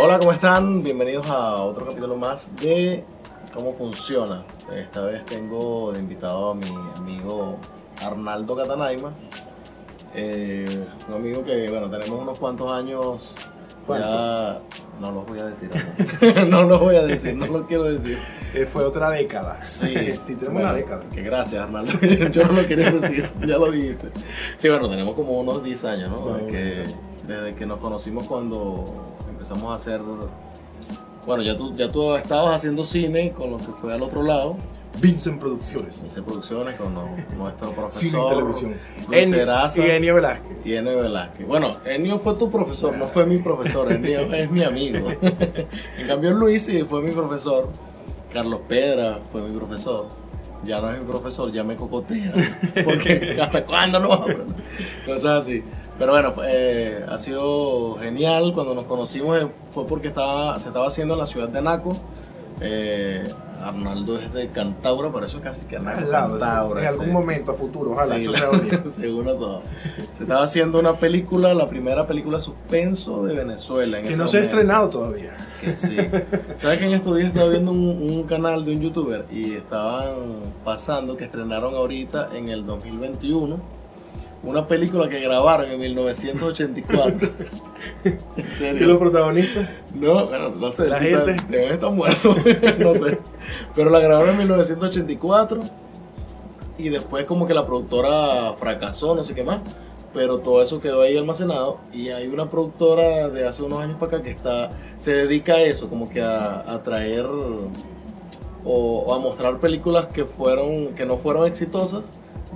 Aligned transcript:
Hola, 0.00 0.18
¿cómo 0.18 0.32
están? 0.32 0.82
Bienvenidos 0.82 1.26
a 1.26 1.56
otro 1.56 1.86
capítulo 1.86 2.16
más 2.16 2.50
de 2.56 3.04
cómo 3.52 3.72
funciona. 3.74 4.44
Esta 4.74 5.02
vez 5.02 5.24
tengo 5.26 5.92
de 5.92 6.00
invitado 6.00 6.50
a 6.50 6.54
mi 6.54 6.74
amigo 6.96 7.58
Arnaldo 8.00 8.56
Catanaima. 8.56 9.12
Eh, 10.14 10.84
un 11.08 11.14
amigo 11.14 11.44
que, 11.44 11.68
bueno, 11.68 11.90
tenemos 11.90 12.20
unos 12.20 12.38
cuantos 12.38 12.72
años. 12.72 13.34
¿Cuánto? 13.86 14.08
Ya 14.08 14.60
no 14.98 15.12
los 15.12 15.26
voy 15.26 15.38
a 15.40 15.46
decir. 15.46 15.70
amor. 16.20 16.46
no 16.46 16.62
los 16.62 16.80
voy 16.80 16.96
a 16.96 17.02
decir, 17.02 17.36
no 17.36 17.46
lo 17.46 17.66
quiero 17.66 17.84
decir. 17.84 18.18
Eh, 18.54 18.64
fue 18.64 18.84
otra 18.84 19.10
década. 19.10 19.62
Sí, 19.62 19.94
sí, 20.24 20.34
tenemos 20.34 20.52
bueno, 20.52 20.68
una 20.68 20.74
década. 20.74 21.04
Que 21.10 21.22
gracias, 21.22 21.62
Arnaldo. 21.62 21.92
Yo 22.32 22.44
no 22.46 22.62
lo 22.62 22.66
quería 22.66 22.90
decir, 22.90 23.28
ya 23.44 23.58
lo 23.58 23.70
dijiste. 23.70 24.10
Sí, 24.56 24.68
bueno, 24.68 24.88
tenemos 24.88 25.14
como 25.14 25.38
unos 25.38 25.62
10 25.62 25.84
años, 25.84 26.10
¿no? 26.12 26.20
Bueno. 26.20 26.46
Que, 26.48 26.82
desde 27.26 27.54
que 27.54 27.66
nos 27.66 27.78
conocimos 27.78 28.24
cuando 28.24 28.84
empezamos 29.42 29.72
a 29.72 29.74
hacer. 29.74 30.00
Bueno, 31.26 31.42
ya 31.42 31.54
tú, 31.56 31.74
ya 31.76 31.88
tú 31.88 32.14
estabas 32.14 32.54
haciendo 32.56 32.84
cine 32.84 33.32
con 33.32 33.50
lo 33.50 33.56
que 33.56 33.64
fue 33.80 33.92
al 33.92 34.02
otro 34.02 34.22
lado. 34.22 34.56
Vincent 35.00 35.40
Producciones. 35.40 36.02
Hice 36.06 36.22
producciones 36.22 36.76
con 36.76 36.92
no- 36.94 37.08
nuestro 37.36 37.68
Cine 37.68 37.72
y 37.72 37.74
profesor. 37.74 38.30
televisión. 38.36 38.74
Seraza 39.30 39.86
y 39.86 39.90
Enio 39.90 40.14
Velázquez. 40.16 40.56
y 40.66 40.74
Enio 40.74 40.96
Velázquez. 40.98 41.46
Bueno, 41.46 41.68
Enio 41.84 42.18
fue 42.18 42.34
tu 42.36 42.50
profesor, 42.50 42.96
no 42.96 43.06
fue 43.06 43.24
mi 43.24 43.38
profesor. 43.38 43.90
Enio 43.90 44.20
es 44.34 44.50
mi 44.50 44.62
amigo. 44.62 45.08
en 45.20 46.06
cambio, 46.06 46.32
Luis 46.32 46.62
sí 46.66 46.82
fue 46.84 47.02
mi 47.02 47.10
profesor. 47.10 47.68
Carlos 48.32 48.60
Pedra 48.68 49.18
fue 49.32 49.42
mi 49.42 49.56
profesor. 49.56 50.06
Ya 50.64 50.80
no 50.80 50.90
es 50.90 51.00
mi 51.00 51.06
profesor, 51.06 51.50
ya 51.50 51.64
me 51.64 51.76
cocotea. 51.76 52.32
Porque 52.84 53.38
hasta 53.40 53.64
cuándo 53.64 53.98
no 53.98 54.12
a? 54.12 54.26
Cosas 55.06 55.46
así. 55.46 55.62
Pero 55.98 56.12
bueno, 56.12 56.34
eh, 56.44 57.04
ha 57.08 57.18
sido 57.18 57.96
genial. 57.98 58.52
Cuando 58.54 58.74
nos 58.74 58.84
conocimos 58.86 59.40
eh, 59.40 59.48
fue 59.70 59.86
porque 59.86 60.08
estaba, 60.08 60.58
se 60.58 60.68
estaba 60.68 60.86
haciendo 60.86 61.14
en 61.14 61.20
la 61.20 61.26
ciudad 61.26 61.48
de 61.48 61.58
Anaco. 61.58 61.96
Eh, 62.64 63.22
Arnaldo 63.60 64.18
es 64.18 64.32
de 64.32 64.48
Cantaura, 64.48 65.10
por 65.10 65.24
eso 65.24 65.38
es 65.38 65.42
casi 65.42 65.66
que. 65.66 65.76
Al 65.76 65.84
lado, 66.10 66.38
Cantaura, 66.38 66.82
en 66.82 66.88
algún 66.88 67.06
sí. 67.06 67.12
momento 67.12 67.52
a 67.52 67.54
futuro, 67.54 67.92
ojalá 67.92 68.16
Sí, 68.16 68.22
eso 68.24 68.32
la- 68.32 69.30
a 69.30 69.34
todo. 69.34 69.62
Se 70.12 70.24
estaba 70.24 70.42
haciendo 70.42 70.78
una 70.80 70.98
película, 70.98 71.54
la 71.54 71.66
primera 71.66 72.06
película 72.06 72.40
suspenso 72.40 73.24
de 73.24 73.34
Venezuela. 73.34 73.98
En 73.98 74.04
Que 74.04 74.10
ese 74.10 74.18
no 74.22 74.28
se 74.28 74.38
ha 74.38 74.42
estrenado 74.42 74.88
todavía. 74.88 75.34
Que 75.60 75.72
sí. 75.76 75.96
¿Sabes 76.56 76.78
que 76.78 76.86
en 76.86 76.92
estos 76.92 77.16
días 77.16 77.28
estaba 77.28 77.48
viendo 77.50 77.70
un, 77.70 78.10
un 78.10 78.22
canal 78.24 78.64
de 78.64 78.72
un 78.72 78.80
youtuber 78.80 79.24
y 79.30 79.54
estaban 79.54 80.10
pasando 80.64 81.16
que 81.16 81.24
estrenaron 81.24 81.74
ahorita 81.74 82.30
en 82.34 82.48
el 82.48 82.66
2021 82.66 83.81
una 84.44 84.66
película 84.66 85.08
que 85.08 85.20
grabaron 85.20 85.70
en 85.70 85.78
1984? 85.80 87.28
¿En 88.04 88.18
¿Y 88.36 88.54
serio? 88.54 88.86
los 88.88 88.96
protagonistas? 88.98 89.68
No, 89.94 90.26
bueno, 90.26 90.48
no 90.50 90.70
sé, 90.70 90.88
La 90.88 90.98
si 90.98 91.04
gente. 91.06 91.30
está- 91.32 91.46
deben 91.48 91.72
estar 91.72 91.90
muertos, 91.92 92.36
no 92.78 92.92
sé. 92.92 93.18
Pero 93.74 93.90
la 93.90 94.00
grabaron 94.00 94.30
en 94.32 94.38
1984 94.38 95.58
y 96.78 96.88
después 96.88 97.24
como 97.26 97.46
que 97.46 97.54
la 97.54 97.64
productora 97.64 98.54
fracasó, 98.58 99.14
no 99.14 99.22
sé 99.22 99.34
qué 99.34 99.44
más. 99.44 99.60
Pero 100.14 100.40
todo 100.40 100.60
eso 100.62 100.78
quedó 100.80 101.00
ahí 101.02 101.16
almacenado 101.16 101.78
y 101.90 102.10
hay 102.10 102.26
una 102.28 102.50
productora 102.50 103.30
de 103.30 103.46
hace 103.46 103.62
unos 103.62 103.78
años 103.80 103.96
para 103.98 104.16
acá 104.16 104.22
que 104.22 104.30
está 104.30 104.68
se 104.98 105.12
dedica 105.12 105.54
a 105.54 105.60
eso, 105.62 105.88
como 105.88 106.06
que 106.08 106.20
a, 106.20 106.70
a 106.70 106.82
traer 106.82 107.24
o, 107.24 107.70
o 108.64 109.14
a 109.14 109.18
mostrar 109.18 109.58
películas 109.58 110.06
que 110.12 110.26
fueron 110.26 110.88
que 110.94 111.06
no 111.06 111.16
fueron 111.16 111.46
exitosas 111.46 112.02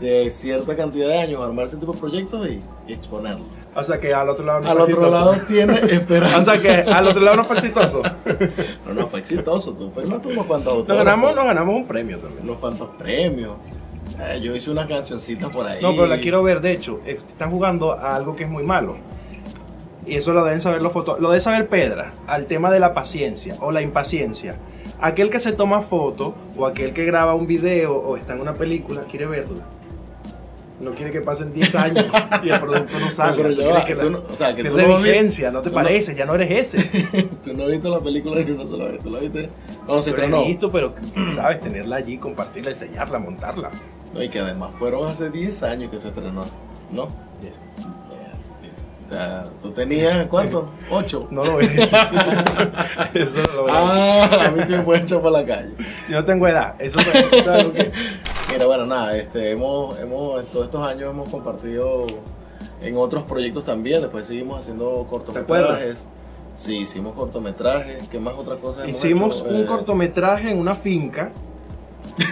de 0.00 0.30
cierta 0.30 0.76
cantidad 0.76 1.08
de 1.08 1.18
años, 1.18 1.42
armar 1.42 1.64
ese 1.64 1.76
tipo 1.78 1.92
de 1.92 1.98
proyectos 1.98 2.48
y, 2.48 2.92
exponerlos. 2.92 3.46
O 3.74 3.82
sea 3.82 3.98
que 3.98 4.12
al 4.12 4.28
otro 4.28 4.44
lado 4.44 4.60
no 4.60 4.70
Al 4.70 4.76
fue 4.76 4.82
otro 4.82 4.94
exitoso. 4.94 5.10
lado 5.10 5.46
tiene 5.48 5.94
esperanza. 5.94 6.38
O 6.38 6.42
sea 6.42 6.60
que 6.60 6.70
al 6.90 7.06
otro 7.06 7.20
lado 7.20 7.36
no 7.38 7.44
fue 7.44 7.56
exitoso. 7.56 8.02
No, 8.86 8.94
no, 8.94 9.06
fue 9.06 9.20
exitoso. 9.20 9.72
Tú 9.72 9.90
firmaste 9.90 10.28
unos 10.28 10.46
cuantos 10.46 10.72
Nos 10.72 10.80
autógrafos, 10.80 11.04
ganamos, 11.04 11.34
nos 11.34 11.44
ganamos 11.44 11.74
un 11.74 11.86
premio 11.86 12.18
también. 12.18 12.44
unos 12.44 12.58
cuantos 12.58 12.88
premios. 12.98 13.54
Eh, 14.20 14.40
yo 14.40 14.54
hice 14.54 14.70
una 14.70 14.86
cancioncita 14.86 15.50
por 15.50 15.66
ahí. 15.66 15.80
No, 15.82 15.90
pero 15.92 16.06
la 16.06 16.18
quiero 16.18 16.42
ver, 16.42 16.60
de 16.60 16.72
hecho, 16.72 17.00
están 17.04 17.50
jugando 17.50 17.92
a 17.92 18.16
algo 18.16 18.36
que 18.36 18.44
es 18.44 18.50
muy 18.50 18.64
malo. 18.64 18.96
Y 20.06 20.14
eso 20.14 20.32
lo 20.32 20.44
deben 20.44 20.60
saber 20.60 20.82
los 20.82 20.92
fotos. 20.92 21.20
Lo 21.20 21.30
debe 21.30 21.40
saber 21.40 21.68
Pedra, 21.68 22.12
al 22.26 22.46
tema 22.46 22.70
de 22.70 22.80
la 22.80 22.94
paciencia 22.94 23.56
o 23.60 23.72
la 23.72 23.82
impaciencia. 23.82 24.56
Aquel 25.00 25.28
que 25.30 25.40
se 25.40 25.52
toma 25.52 25.82
fotos 25.82 26.32
o 26.56 26.64
aquel 26.64 26.92
que 26.92 27.04
graba 27.04 27.34
un 27.34 27.46
video 27.46 27.94
o 27.96 28.16
está 28.16 28.32
en 28.34 28.40
una 28.40 28.54
película 28.54 29.02
quiere 29.10 29.26
verla. 29.26 29.64
No 30.78 30.90
quiere 30.92 31.10
que 31.10 31.22
pasen 31.22 31.54
10 31.54 31.74
años 31.74 32.04
y 32.44 32.50
el 32.50 32.60
producto 32.60 33.00
no 33.00 33.10
salga. 33.10 33.36
pero 33.44 33.50
ya 33.50 33.68
va, 33.72 33.84
que 33.86 33.94
tú 33.96 34.10
la- 34.10 34.18
no- 34.18 34.24
o 34.30 34.36
sea, 34.36 34.54
que 34.54 34.62
tú 34.64 34.76
no 34.76 34.98
vi- 34.98 35.04
vigencia, 35.04 35.50
no 35.50 35.60
te 35.62 35.70
tú 35.70 35.74
no- 35.76 35.82
parece, 35.82 36.14
ya 36.14 36.26
no 36.26 36.34
eres 36.34 36.74
ese. 36.74 37.02
Tú 37.44 37.54
no 37.54 37.66
viste 37.66 37.88
la 37.88 37.98
película 37.98 38.40
ni 38.42 38.50
una 38.50 38.66
sola 38.66 38.84
vez. 38.86 39.02
¿Tú 39.02 39.08
la 39.10 39.20
viste? 39.20 39.48
Cuando 39.86 40.02
se 40.02 40.12
la 40.16 40.24
he 40.42 40.46
visto, 40.48 40.70
pero 40.70 40.94
sabes, 41.34 41.60
tenerla 41.62 41.96
allí, 41.96 42.18
compartirla, 42.18 42.72
enseñarla, 42.72 43.18
montarla. 43.18 43.70
No, 44.12 44.22
y 44.22 44.28
que 44.28 44.38
además 44.40 44.70
fueron 44.78 45.08
hace 45.08 45.30
10 45.30 45.62
años 45.62 45.90
que 45.90 45.98
se 45.98 46.08
estrenó. 46.08 46.42
¿No? 46.90 47.04
O 47.04 47.08
sea, 49.08 49.44
tú 49.62 49.70
tenías, 49.70 50.26
¿cuánto? 50.26 50.68
8. 50.90 51.28
No 51.30 51.44
lo 51.44 51.56
ves. 51.58 51.70
Eso 53.14 53.42
no 53.48 53.54
lo 53.54 53.64
ves. 53.64 53.72
Ah, 53.72 54.46
a 54.46 54.50
mí 54.50 54.62
se 54.64 54.76
me 54.76 54.82
puede 54.82 55.02
echar 55.02 55.20
para 55.20 55.40
la 55.42 55.46
calle. 55.46 55.70
Yo 56.08 56.16
no 56.16 56.24
tengo 56.24 56.48
edad. 56.48 56.74
Eso 56.80 56.98
es 56.98 57.42
claro 57.42 57.72
que- 57.72 57.92
Mira, 58.52 58.66
bueno, 58.66 58.86
nada, 58.86 59.16
este, 59.16 59.50
hemos, 59.52 59.98
hemos, 59.98 60.44
todos 60.46 60.66
estos 60.66 60.82
años 60.82 61.10
hemos 61.10 61.28
compartido 61.28 62.06
en 62.80 62.96
otros 62.96 63.24
proyectos 63.24 63.64
también, 63.64 64.00
después 64.00 64.26
seguimos 64.26 64.60
haciendo 64.60 65.06
cortometrajes. 65.10 66.06
Sí, 66.54 66.78
hicimos 66.78 67.14
cortometrajes, 67.14 68.02
¿qué 68.08 68.18
más 68.18 68.36
otra 68.36 68.56
cosa? 68.56 68.86
Hicimos 68.88 69.36
hecho? 69.36 69.44
un 69.48 69.62
Eh, 69.62 69.66
cortometraje 69.66 70.50
en 70.50 70.58
una 70.58 70.74
finca. 70.74 71.30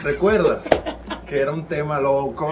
¿Recuerdas? 0.02 0.60
que 1.26 1.40
era 1.40 1.52
un 1.52 1.64
tema 1.64 1.98
loco 2.00 2.50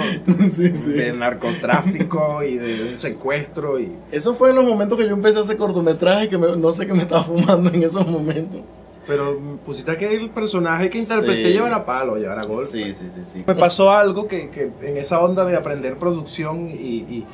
sí, 0.51 0.77
sí. 0.77 0.91
de 0.93 1.12
narcotráfico 1.12 2.43
y 2.43 2.56
de 2.56 2.93
un 2.93 2.99
secuestro 2.99 3.78
y 3.78 3.93
Eso 4.11 4.34
fue 4.34 4.51
en 4.51 4.56
los 4.56 4.65
momentos 4.65 4.99
que 4.99 5.05
yo 5.06 5.12
empecé 5.15 5.39
a 5.39 5.43
hacer 5.43 5.56
cortometrajes 5.56 6.28
que 6.28 6.37
me- 6.37 6.56
no 6.56 6.72
sé 6.72 6.87
qué 6.87 6.93
me 6.93 7.03
estaba 7.03 7.22
fumando 7.22 7.71
en 7.71 7.83
esos 7.83 8.06
momentos. 8.06 8.61
Pero 9.07 9.39
pusiste 9.65 9.97
que 9.97 10.15
el 10.15 10.31
personaje 10.31 10.89
que 10.91 10.99
interpreté 10.99 11.47
Sí. 11.49 11.53
llevara 11.55 11.85
palo, 11.85 12.17
llevara 12.17 12.45
golpe. 12.45 12.65
Sí, 12.67 12.95
sí, 12.95 13.11
sí, 13.15 13.25
sí. 13.25 13.45
Me 13.47 13.55
pasó 13.55 13.91
algo 13.91 14.29
que, 14.29 14.51
que 14.51 14.71
en 14.83 14.97
esa 14.97 15.21
onda 15.21 15.45
de 15.45 15.57
aprender 15.57 15.97
producción 15.97 16.69
y, 16.71 16.75
y 16.75 17.27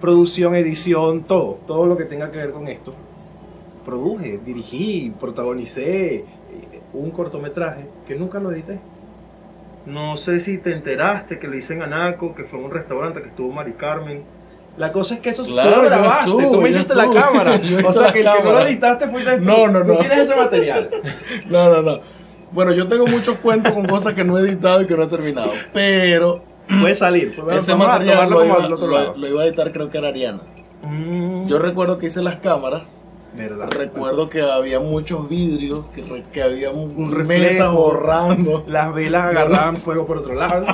producción, 0.00 0.54
edición, 0.54 1.24
todo, 1.24 1.58
todo 1.66 1.86
lo 1.86 1.96
que 1.96 2.04
tenga 2.04 2.30
que 2.30 2.38
ver 2.38 2.50
con 2.50 2.68
esto. 2.68 2.92
Produje, 3.84 4.38
dirigí, 4.44 5.12
protagonicé 5.20 6.16
eh, 6.16 6.24
un 6.92 7.10
cortometraje 7.10 7.86
que 8.06 8.14
nunca 8.16 8.38
lo 8.40 8.50
edité. 8.52 8.78
No 9.86 10.16
sé 10.16 10.40
si 10.40 10.56
te 10.58 10.72
enteraste 10.72 11.38
que 11.38 11.46
lo 11.48 11.56
hice 11.56 11.74
en 11.74 11.82
Anaco, 11.82 12.34
que 12.34 12.44
fue 12.44 12.58
en 12.58 12.66
un 12.66 12.70
restaurante 12.70 13.20
que 13.20 13.28
estuvo 13.28 13.52
Mari 13.52 13.72
Carmen. 13.72 14.22
La 14.76 14.90
cosa 14.90 15.14
es 15.14 15.20
que 15.20 15.30
eso 15.30 15.44
Claro, 15.44 15.70
tú 15.70 15.76
lo 15.76 15.82
grabaste, 15.84 16.30
tú 16.30 16.60
me 16.60 16.68
hiciste 16.68 16.94
la 16.94 17.08
cámara. 17.10 17.60
O 17.84 17.92
sea 17.92 18.12
que 18.12 18.20
el 18.20 18.26
que 18.26 18.42
no 18.42 18.52
lo 18.52 18.60
editaste 18.60 19.08
fuiste 19.08 19.38
tú. 19.38 19.44
No, 19.44 19.68
no, 19.68 19.82
Tú 19.82 19.92
no. 19.92 19.98
tienes 19.98 20.18
ese 20.18 20.34
material. 20.36 20.90
No, 21.46 21.68
no, 21.70 21.82
no. 21.82 22.00
Bueno, 22.50 22.72
yo 22.72 22.86
tengo 22.88 23.06
muchos 23.06 23.36
cuentos 23.38 23.72
con 23.72 23.86
cosas 23.86 24.14
que 24.14 24.24
no 24.24 24.38
he 24.38 24.42
editado 24.42 24.82
y 24.82 24.86
que 24.86 24.96
no 24.96 25.04
he 25.04 25.08
terminado, 25.08 25.50
pero 25.72 26.42
Puede 26.80 26.94
salir. 26.94 27.34
Pues, 27.36 27.58
ese 27.58 27.74
material 27.74 28.26
iba, 28.26 28.26
lo 28.26 29.26
iba 29.28 29.42
a 29.42 29.46
editar 29.46 29.70
creo 29.70 29.90
que 29.90 29.98
era 29.98 30.08
Ariana. 30.08 30.40
Mm, 30.82 31.46
Yo 31.46 31.58
recuerdo 31.58 31.98
que 31.98 32.06
hice 32.06 32.22
las 32.22 32.36
cámaras, 32.36 33.03
¿verdad? 33.36 33.68
recuerdo 33.70 34.28
que 34.28 34.42
había 34.42 34.80
muchos 34.80 35.28
vidrios, 35.28 35.84
que, 35.94 36.24
que 36.32 36.42
había 36.42 36.70
un, 36.70 36.94
Un 36.96 37.26
mesas 37.26 37.48
reflejo. 37.58 37.72
borrando. 37.76 38.64
Las 38.68 38.94
velas 38.94 39.24
agarraban 39.26 39.76
fuego 39.76 40.06
por 40.06 40.18
otro 40.18 40.34
lado. 40.34 40.66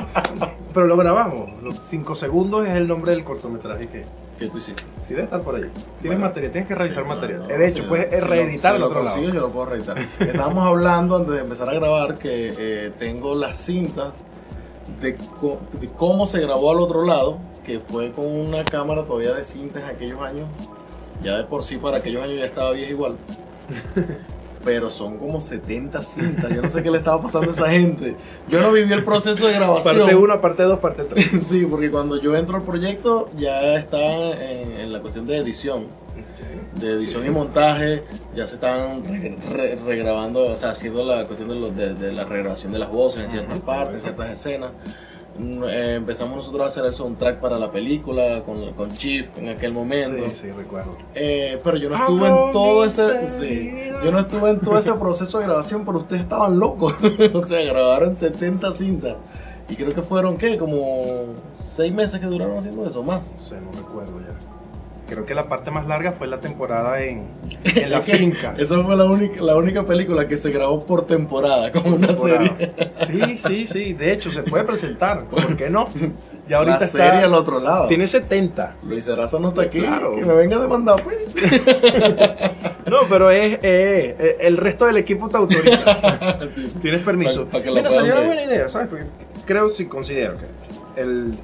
Pero 0.74 0.86
lo 0.86 0.96
grabamos. 0.96 1.50
Los 1.62 1.74
cinco 1.86 2.14
segundos 2.14 2.66
es 2.66 2.74
el 2.74 2.86
nombre 2.86 3.12
del 3.12 3.24
cortometraje 3.24 3.88
que 3.88 4.04
¿Qué 4.38 4.46
tú 4.48 4.56
hiciste? 4.58 4.82
sí 5.06 5.12
debe 5.14 5.24
estar 5.24 5.40
por 5.40 5.54
allí. 5.56 5.66
Tienes 6.00 6.02
Bueno. 6.02 6.20
material, 6.20 6.52
tienes 6.52 6.68
que 6.68 6.74
revisar 6.74 7.04
material. 7.04 7.40
No, 7.42 7.48
de 7.48 7.68
hecho, 7.68 7.86
puedes 7.88 8.20
lo- 8.22 8.26
reeditar 8.28 8.70
si 8.72 8.74
el 8.76 8.80
lo 8.80 8.86
otro 8.86 9.02
lado. 9.02 9.16
consigo, 9.16 9.34
yo 9.34 9.40
lo 9.40 9.50
puedo 9.50 9.66
reeditar. 9.66 9.98
Estábamos 10.18 10.66
hablando 10.66 11.16
antes 11.16 11.34
de 11.34 11.40
empezar 11.40 11.68
a 11.68 11.74
grabar 11.74 12.18
que 12.18 12.54
eh, 12.58 12.92
tengo 12.98 13.34
las 13.34 13.58
cintas 13.58 14.14
de, 15.02 15.12
de 15.12 15.88
cómo 15.96 16.26
se 16.26 16.40
grabó 16.40 16.70
al 16.70 16.80
otro 16.80 17.04
lado, 17.04 17.38
que 17.66 17.80
fue 17.80 18.12
con 18.12 18.26
una 18.26 18.64
cámara 18.64 19.04
todavía 19.04 19.34
de 19.34 19.44
cintas 19.44 19.82
en 19.82 19.88
aquellos 19.90 20.20
años. 20.22 20.48
Ya 21.22 21.36
de 21.38 21.44
por 21.44 21.64
sí 21.64 21.76
para 21.76 21.98
aquellos 21.98 22.22
años 22.22 22.38
ya 22.38 22.46
estaba 22.46 22.72
vieja 22.72 22.90
igual. 22.92 23.16
Pero 24.64 24.90
son 24.90 25.16
como 25.16 25.40
70 25.40 26.02
cintas. 26.02 26.54
Yo 26.54 26.60
no 26.60 26.68
sé 26.68 26.82
qué 26.82 26.90
le 26.90 26.98
estaba 26.98 27.22
pasando 27.22 27.48
a 27.48 27.50
esa 27.50 27.70
gente. 27.70 28.14
Yo 28.46 28.60
no 28.60 28.70
viví 28.72 28.92
el 28.92 29.04
proceso 29.04 29.46
de 29.46 29.54
grabación. 29.54 29.96
Parte 30.00 30.14
1, 30.14 30.40
parte 30.42 30.62
2, 30.64 30.78
parte 30.80 31.04
3. 31.04 31.30
Sí, 31.42 31.64
porque 31.64 31.90
cuando 31.90 32.20
yo 32.20 32.36
entro 32.36 32.56
al 32.56 32.62
proyecto 32.62 33.30
ya 33.38 33.74
está 33.76 33.98
en, 33.98 34.78
en 34.78 34.92
la 34.92 35.00
cuestión 35.00 35.26
de 35.26 35.38
edición 35.38 35.86
de 36.78 36.92
edición 36.92 37.22
Sí. 37.22 37.28
y 37.28 37.30
montaje, 37.30 38.04
ya 38.34 38.46
se 38.46 38.54
están 38.56 39.02
re- 39.04 39.36
re- 39.50 39.76
regrabando, 39.76 40.44
o 40.44 40.56
sea, 40.56 40.70
haciendo 40.70 41.04
la 41.04 41.26
cuestión 41.26 41.48
de, 41.48 41.54
los- 41.56 41.74
de- 41.76 41.94
de 41.94 42.12
la 42.12 42.24
regrabación 42.24 42.72
de 42.72 42.78
las 42.78 42.90
voces 42.90 43.24
en 43.24 43.30
ciertas 43.30 43.56
Ujú, 43.58 43.66
partes, 43.66 43.94
en 43.96 44.00
ciertas 44.02 44.30
escenas. 44.30 44.70
Eh, 45.68 45.94
empezamos 45.96 46.36
nosotros 46.36 46.62
a 46.64 46.66
hacer 46.66 46.84
el 46.84 46.94
soundtrack 46.94 47.40
para 47.40 47.58
la 47.58 47.70
película 47.70 48.42
con, 48.42 48.72
con 48.72 48.90
Chief 48.96 49.28
en 49.36 49.48
aquel 49.48 49.72
momento. 49.72 50.24
Sí, 50.30 50.34
sí, 50.34 50.50
recuerdo. 50.50 50.96
Eh, 51.14 51.58
pero 51.62 51.76
yo 51.76 51.90
no 51.90 51.96
estuve 51.96 52.28
en 52.28 52.52
todo 52.52 52.84
ese 52.84 53.26
sí, 53.26 53.72
yo 54.04 54.10
no 54.10 54.18
estuve 54.18 54.50
en 54.50 54.60
todo 54.60 54.78
ese 54.78 54.92
proceso 54.94 55.38
de 55.38 55.44
grabación, 55.44 55.84
pero 55.84 55.98
ustedes 55.98 56.22
estaban 56.22 56.58
locos. 56.58 56.94
o 57.34 57.46
sea, 57.46 57.64
grabaron 57.64 58.16
70 58.16 58.72
cintas. 58.72 59.16
Y 59.68 59.76
creo 59.76 59.94
que 59.94 60.02
fueron, 60.02 60.36
¿qué? 60.36 60.58
Como 60.58 61.34
6 61.70 61.92
meses 61.94 62.20
que 62.20 62.26
duraron 62.26 62.58
haciendo 62.58 62.86
eso, 62.86 63.02
más. 63.02 63.34
No 63.38 63.46
sé, 63.46 63.54
no 63.60 63.70
recuerdo 63.72 64.20
ya. 64.20 64.59
Creo 65.10 65.26
que 65.26 65.34
la 65.34 65.42
parte 65.48 65.70
más 65.72 65.86
larga 65.86 66.12
fue 66.12 66.26
la 66.28 66.38
temporada 66.40 67.02
en, 67.02 67.26
en 67.64 67.90
la 67.90 68.00
finca. 68.00 68.54
Esa 68.56 68.78
fue 68.82 68.96
la 68.96 69.04
única, 69.04 69.40
la 69.42 69.56
única 69.56 69.82
película 69.82 70.26
que 70.28 70.36
se 70.36 70.50
grabó 70.50 70.78
por 70.86 71.06
temporada, 71.06 71.72
como 71.72 71.96
una 71.96 72.06
Temporada. 72.06 72.56
serie. 73.04 73.36
Sí, 73.36 73.38
sí, 73.38 73.66
sí. 73.66 73.92
De 73.94 74.12
hecho, 74.12 74.30
se 74.30 74.42
puede 74.44 74.64
presentar. 74.64 75.24
¿Por 75.26 75.56
qué 75.56 75.68
no? 75.68 75.84
Ya 76.48 76.58
ahorita 76.58 76.78
la 76.80 76.84
está- 76.86 76.98
serie 77.06 77.24
al 77.24 77.34
otro 77.34 77.60
lado. 77.60 77.86
Tiene 77.88 78.06
70. 78.06 78.76
Luis 78.88 79.06
Eraza 79.08 79.38
no 79.38 79.48
está 79.50 79.62
aquí, 79.62 79.80
Claro. 79.80 80.12
que 80.12 80.24
me 80.24 80.34
venga 80.34 80.56
a 80.56 80.60
demandar, 80.62 81.02
pues. 81.02 81.18
No, 82.86 82.98
pero 83.08 83.30
es, 83.30 83.58
el 83.62 84.56
resto 84.56 84.86
del 84.86 84.96
equipo 84.96 85.28
te 85.28 85.36
autoriza. 85.36 86.38
Sí, 86.52 86.66
sí. 86.66 86.78
Tienes 86.82 87.02
permiso. 87.02 87.44
Pa- 87.44 87.58
pa' 87.58 87.62
que 87.62 87.70
Mira, 87.70 87.90
sería 87.90 88.14
una 88.14 88.26
buena 88.26 88.42
idea, 88.44 88.68
¿sabes? 88.68 88.88
Porque 88.88 89.04
creo, 89.46 89.68
sí, 89.68 89.84
considero 89.86 90.34
que 90.34 91.00
el... 91.00 91.34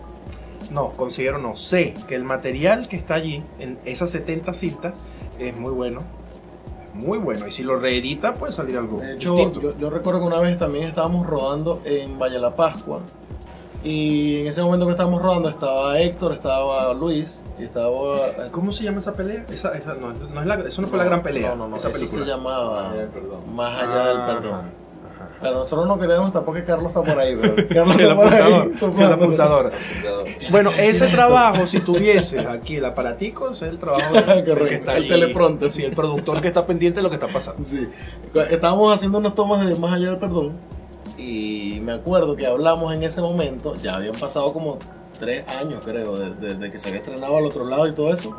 No, 0.70 0.90
considero 0.92 1.38
no, 1.38 1.56
sé 1.56 1.92
que 2.08 2.14
el 2.14 2.24
material 2.24 2.88
que 2.88 2.96
está 2.96 3.14
allí, 3.14 3.42
en 3.58 3.78
esas 3.84 4.10
70 4.10 4.52
cintas, 4.54 4.94
es 5.38 5.56
muy 5.56 5.70
bueno. 5.72 6.00
Es 6.98 7.04
muy 7.04 7.18
bueno. 7.18 7.46
Y 7.46 7.52
si 7.52 7.62
lo 7.62 7.78
reedita, 7.78 8.34
puede 8.34 8.52
salir 8.52 8.76
algo 8.78 9.00
De 9.00 9.14
hecho, 9.14 9.34
distinto. 9.34 9.60
yo, 9.60 9.78
yo 9.78 9.90
recuerdo 9.90 10.20
que 10.20 10.26
una 10.26 10.40
vez 10.40 10.58
también 10.58 10.84
estábamos 10.88 11.26
rodando 11.26 11.80
en 11.84 12.18
Valle 12.18 12.38
la 12.40 12.54
Pascua. 12.56 13.00
Y 13.84 14.40
en 14.40 14.48
ese 14.48 14.62
momento 14.62 14.86
que 14.86 14.92
estábamos 14.92 15.22
rodando 15.22 15.48
estaba 15.48 15.98
Héctor, 16.00 16.32
estaba 16.32 16.92
Luis 16.94 17.40
y 17.58 17.64
estaba. 17.64 18.16
eh, 18.16 18.48
¿Cómo 18.50 18.72
se 18.72 18.82
llama 18.82 18.98
esa 18.98 19.12
pelea? 19.12 19.44
Esa, 19.52 19.76
esa- 19.78 19.94
no, 19.94 20.12
no 20.12 20.40
es 20.40 20.46
la, 20.46 20.54
eso 20.66 20.82
no 20.82 20.88
fue 20.88 20.98
la 20.98 21.04
gran 21.04 21.22
pelea. 21.22 21.50
No, 21.50 21.56
no, 21.56 21.68
no. 21.68 21.76
esa 21.76 21.90
eso 21.90 21.98
película. 21.98 22.24
se 22.24 22.28
llamaba 22.30 22.90
Allá 22.90 23.00
del 23.02 23.08
perdón. 23.10 23.54
Más 23.54 23.82
allá 23.82 24.06
del 24.08 24.16
Ajá, 24.16 24.26
perdón. 24.40 24.60
Pero 25.40 25.52
nosotros 25.54 25.86
no 25.86 25.98
queremos 25.98 26.32
tampoco 26.32 26.54
que 26.56 26.64
Carlos 26.64 26.88
está 26.88 27.02
por 27.02 27.18
ahí, 27.18 27.36
pero 27.40 27.54
Carlos 27.68 27.94
El 27.96 28.00
está 28.00 28.16
por 28.16 28.24
apuntador, 28.32 28.42
ahí. 28.72 29.02
el 29.04 29.12
apuntador. 29.12 29.72
Bueno, 30.50 30.70
ese 30.78 31.06
trabajo, 31.08 31.66
si 31.66 31.80
tuvieses 31.80 32.46
aquí 32.46 32.76
el 32.76 32.84
aparatico, 32.84 33.50
ese 33.50 33.66
es 33.66 33.70
el 33.72 33.78
trabajo 33.78 34.14
del, 34.14 34.44
que 34.44 34.74
está 34.76 34.92
el 34.92 34.98
allí. 35.02 35.08
teleprompter. 35.08 35.72
Sí, 35.72 35.82
el 35.84 35.94
productor 35.94 36.40
que 36.40 36.48
está 36.48 36.66
pendiente 36.66 36.98
de 37.00 37.02
lo 37.02 37.08
que 37.10 37.16
está 37.16 37.28
pasando. 37.28 37.64
Sí. 37.66 37.86
Estábamos 38.50 38.92
haciendo 38.94 39.18
unas 39.18 39.34
tomas 39.34 39.66
de 39.66 39.74
Más 39.76 39.92
allá 39.92 40.10
del 40.10 40.18
perdón. 40.18 40.52
Y 41.18 41.80
me 41.82 41.92
acuerdo 41.92 42.36
que 42.36 42.46
hablamos 42.46 42.94
en 42.94 43.02
ese 43.02 43.20
momento, 43.20 43.72
ya 43.82 43.96
habían 43.96 44.14
pasado 44.14 44.52
como 44.52 44.78
tres 45.18 45.48
años, 45.48 45.80
creo, 45.84 46.16
de- 46.16 46.34
desde 46.34 46.70
que 46.70 46.78
se 46.78 46.88
había 46.88 47.00
estrenado 47.00 47.36
al 47.38 47.46
otro 47.46 47.64
lado 47.64 47.86
y 47.86 47.92
todo 47.92 48.12
eso. 48.12 48.34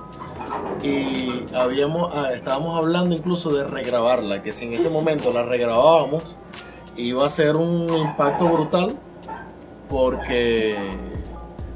Y 0.84 1.44
habíamos, 1.56 2.12
ah, 2.16 2.32
estábamos 2.34 2.78
hablando 2.78 3.16
incluso 3.16 3.50
de 3.54 3.64
regrabarla, 3.64 4.42
que 4.44 4.52
si 4.52 4.66
en 4.66 4.74
ese 4.74 4.90
momento 4.90 5.32
la 5.34 5.44
regrabábamos, 5.44 6.24
iba 6.98 7.26
a 7.26 7.30
ser 7.30 7.56
un 7.56 7.94
impacto 7.94 8.46
brutal, 8.48 8.98
porque, 9.90 10.90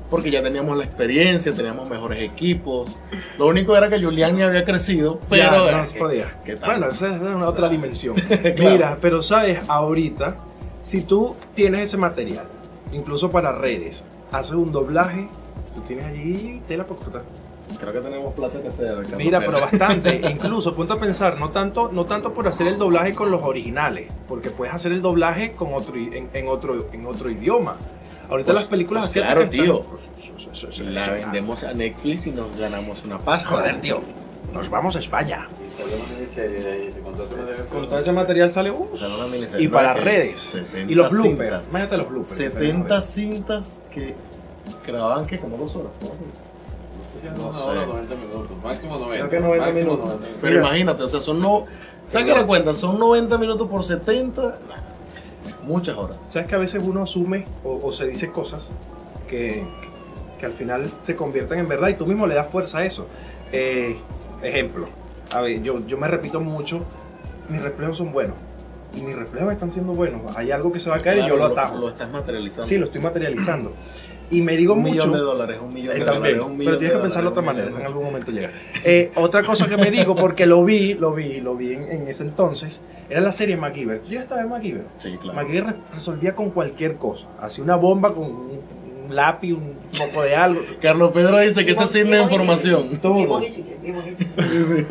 porque 0.10 0.32
ya 0.32 0.44
teníamos 0.44 0.76
la 0.78 0.84
experiencia, 0.84 1.52
teníamos 1.52 1.90
mejores 1.90 2.22
equipos. 2.22 2.90
Lo 3.38 3.48
único 3.48 3.76
era 3.76 3.90
que 3.90 4.04
Julián 4.04 4.38
ya 4.38 4.48
había 4.48 4.66
crecido, 4.66 5.20
pero... 5.30 5.68
Ya, 5.68 5.78
no 5.78 5.86
se 5.86 5.98
podía. 5.98 6.26
¿qué 6.44 6.56
tal? 6.56 6.72
Bueno, 6.72 6.94
esa 6.94 7.16
es 7.16 7.22
una 7.22 7.48
otra 7.48 7.70
dimensión. 7.70 8.16
Claro. 8.56 8.72
Mira, 8.72 8.98
pero 9.00 9.22
sabes, 9.22 9.64
ahorita, 9.68 10.36
si 10.86 11.02
tú 11.02 11.36
tienes 11.56 11.82
ese 11.82 11.98
material, 11.98 12.46
incluso 12.92 13.30
para 13.30 13.52
redes, 13.52 14.04
haces 14.32 14.54
un 14.54 14.72
doblaje, 14.72 15.28
tú 15.74 15.82
tienes 15.82 16.06
allí 16.06 16.62
tela 16.68 16.86
por 16.86 16.98
cortar. 16.98 17.24
Creo 17.82 17.94
que 17.94 18.00
tenemos 18.00 18.34
plata 18.34 18.62
que 18.62 18.68
hacer. 18.68 18.96
Mira, 19.18 19.40
pero 19.40 19.60
bastante. 19.60 20.22
Incluso, 20.32 20.72
ponte 20.74 20.94
a 20.94 20.98
pensar, 20.98 21.40
no 21.40 21.50
tanto, 21.50 21.90
no 21.92 22.06
tanto 22.06 22.32
por 22.34 22.48
hacer 22.48 22.68
el 22.68 22.78
doblaje 22.78 23.14
con 23.16 23.32
los 23.32 23.44
originales, 23.44 24.14
porque 24.28 24.52
puedes 24.52 24.74
hacer 24.74 24.92
el 24.92 25.02
doblaje 25.02 25.54
con 25.54 25.74
otro, 25.74 25.96
en, 25.96 26.30
en 26.32 26.48
otro, 26.48 26.88
en 26.94 27.06
otro 27.08 27.30
idioma. 27.30 27.78
Ahorita 28.30 28.54
Pues- 28.54 28.60
las 28.60 28.68
películas 28.70 29.04
pues 29.12 29.14
claro, 29.26 29.48
tío. 29.48 29.82
están- 29.82 29.98
pues, 30.54 30.70
eso- 30.70 30.84
La 30.84 31.10
vendemos 31.10 31.64
a 31.64 31.74
Netflix 31.74 32.28
y 32.28 32.32
nos 32.32 32.56
ganamos 32.56 33.04
una 33.04 33.18
pasta. 33.18 33.50
Joder, 33.50 33.82
tío. 33.82 34.00
Nos 34.54 34.70
vamos 34.70 34.96
a 34.96 35.00
España. 35.00 35.48
Y 35.68 35.72
salió 35.76 35.96
una 35.96 36.06
miniserie 36.14 36.60
de 36.60 36.72
ahí, 36.72 36.90
con 37.04 37.14
todo 37.14 37.24
ese 37.24 37.36
material. 37.36 37.66
Con 37.68 37.90
todo 37.90 38.00
ese 38.00 38.12
material 38.12 38.50
sale 38.52 38.70
uh, 38.72 38.90
una 39.16 39.28
miniserie. 39.28 39.66
y 39.66 39.68
para 39.70 39.94
redes. 39.94 40.40
70 40.42 40.92
Y 40.92 40.96
los 40.96 41.10
bloopers. 41.10 41.38
cintas. 41.40 41.68
Imagínate 41.70 41.98
los 41.98 42.10
bloopers. 42.10 42.36
70 42.36 43.02
cintas 43.02 43.82
que 43.92 44.14
grababan 44.86 45.26
que 45.26 45.40
como 45.40 45.58
dos 45.58 45.76
horas. 45.76 45.92
¿cómo 46.00 46.14
así? 46.14 46.24
No 47.30 47.50
una 47.50 47.58
sé. 47.58 47.64
hora 47.70 47.84
o 47.84 47.88
90 47.88 48.16
minutos. 48.16 48.64
Máximo 48.64 48.98
90. 48.98 49.28
Creo 49.28 49.30
que 49.30 49.40
90 49.48 49.66
máximo 49.66 49.80
minutos. 49.80 50.08
90 50.10 50.26
minutos. 50.26 50.42
Pero 50.42 50.54
Mira. 50.54 50.68
imagínate, 50.68 51.04
o 51.04 51.08
sea, 51.08 51.20
son 51.20 51.40
no. 51.40 51.66
Saca 52.04 52.34
la 52.34 52.46
cuenta, 52.46 52.74
son 52.74 53.00
90 53.00 53.38
minutos 53.38 53.70
por 53.70 53.84
70. 53.84 54.42
nah, 54.42 54.56
Muchas 55.64 55.96
horas. 55.98 56.20
Sabes 56.30 56.50
que 56.50 56.56
a 56.56 56.58
veces 56.58 56.82
uno 56.84 57.04
asume 57.04 57.46
o, 57.64 57.80
o 57.84 57.92
se 57.92 58.08
dice 58.08 58.32
cosas 58.32 58.70
que, 59.30 59.64
que 60.40 60.46
al 60.46 60.52
final 60.52 60.92
se 61.04 61.16
convierten 61.16 61.60
en 61.60 61.68
verdad 61.68 61.90
y 61.90 61.94
tú 61.94 62.06
mismo 62.08 62.26
le 62.26 62.36
das 62.36 62.50
fuerza 62.50 62.80
a 62.80 62.86
eso. 62.86 63.06
Eh, 63.52 63.98
ejemplo, 64.42 64.88
a 65.32 65.42
ver, 65.42 65.62
yo, 65.62 65.86
yo 65.86 65.98
me 65.98 66.08
repito 66.08 66.42
mucho, 66.42 66.82
mis 67.50 67.62
reflejos 67.62 67.98
son 67.98 68.12
buenos 68.12 68.36
y 68.98 69.02
mis 69.02 69.16
reflejos 69.16 69.54
están 69.54 69.72
siendo 69.72 69.94
buenos. 69.94 70.36
Hay 70.36 70.52
algo 70.52 70.72
que 70.72 70.80
se 70.80 70.90
va 70.90 70.98
a 70.98 71.02
caer 71.02 71.20
y 71.20 71.28
yo 71.28 71.38
lo 71.38 71.46
atajo. 71.46 71.78
Lo, 71.78 71.90
estás 71.90 72.10
materializando. 72.12 72.68
sí, 72.68 72.78
lo 72.78 72.86
estoy 72.86 73.02
materializando. 73.02 73.74
Y 74.32 74.42
me 74.42 74.58
digo 74.58 74.74
un 74.74 74.80
mucho. 74.82 74.92
millón 74.94 75.12
de 75.14 75.20
dólares, 75.20 75.58
un 75.62 75.74
millón 75.74 75.96
Eh, 75.96 76.00
de 76.00 76.06
también, 76.06 76.38
dólares, 76.38 76.42
un 76.52 76.58
millón 76.58 76.66
pero 76.66 76.78
tienes 76.80 76.98
que 76.98 77.04
pensarlo 77.04 77.30
de 77.30 77.34
otra 77.40 77.44
manera, 77.44 77.68
un 77.72 77.80
en 77.80 77.86
algún 77.86 78.04
momento 78.06 78.32
llega. 78.32 78.52
Eh, 78.84 79.12
otra 79.16 79.44
cosa 79.44 79.68
que 79.68 79.78
me 79.78 79.92
digo, 79.92 80.16
porque 80.16 80.46
lo 80.46 80.64
vi, 80.64 80.94
lo 80.94 81.14
vi, 81.14 81.42
lo 81.42 81.56
vi 81.56 81.74
en, 81.74 81.92
en 81.92 82.08
ese 82.08 82.24
entonces, 82.24 82.80
era 83.10 83.20
la 83.22 83.32
serie 83.34 83.58
MacGyver. 83.58 84.00
¿Tú 84.00 84.10
llegaste 84.10 84.34
a 84.34 84.38
ver 84.38 84.48
MacGyver? 84.48 84.86
Sí, 84.98 85.18
claro. 85.22 85.36
MacGyver 85.36 85.66
re- 85.66 85.76
resolvía 85.94 86.34
con 86.34 86.50
cualquier 86.52 86.96
cosa. 86.96 87.26
Hacía 87.42 87.64
una 87.64 87.76
bomba 87.76 88.14
con 88.14 88.24
un, 88.24 88.60
un 89.10 89.16
lápiz, 89.16 89.52
un 89.52 89.74
poco 89.98 90.22
de 90.24 90.34
algo. 90.34 90.62
Carlos 90.82 91.12
Pedro 91.12 91.38
dice 91.40 91.66
que 91.66 91.74
ese 91.74 91.84
es 91.84 91.90
cine 91.92 92.16
de 92.18 92.24
información. 92.24 93.00
Todo. 93.02 93.42
Sí, 93.42 93.52
sí. 93.52 93.66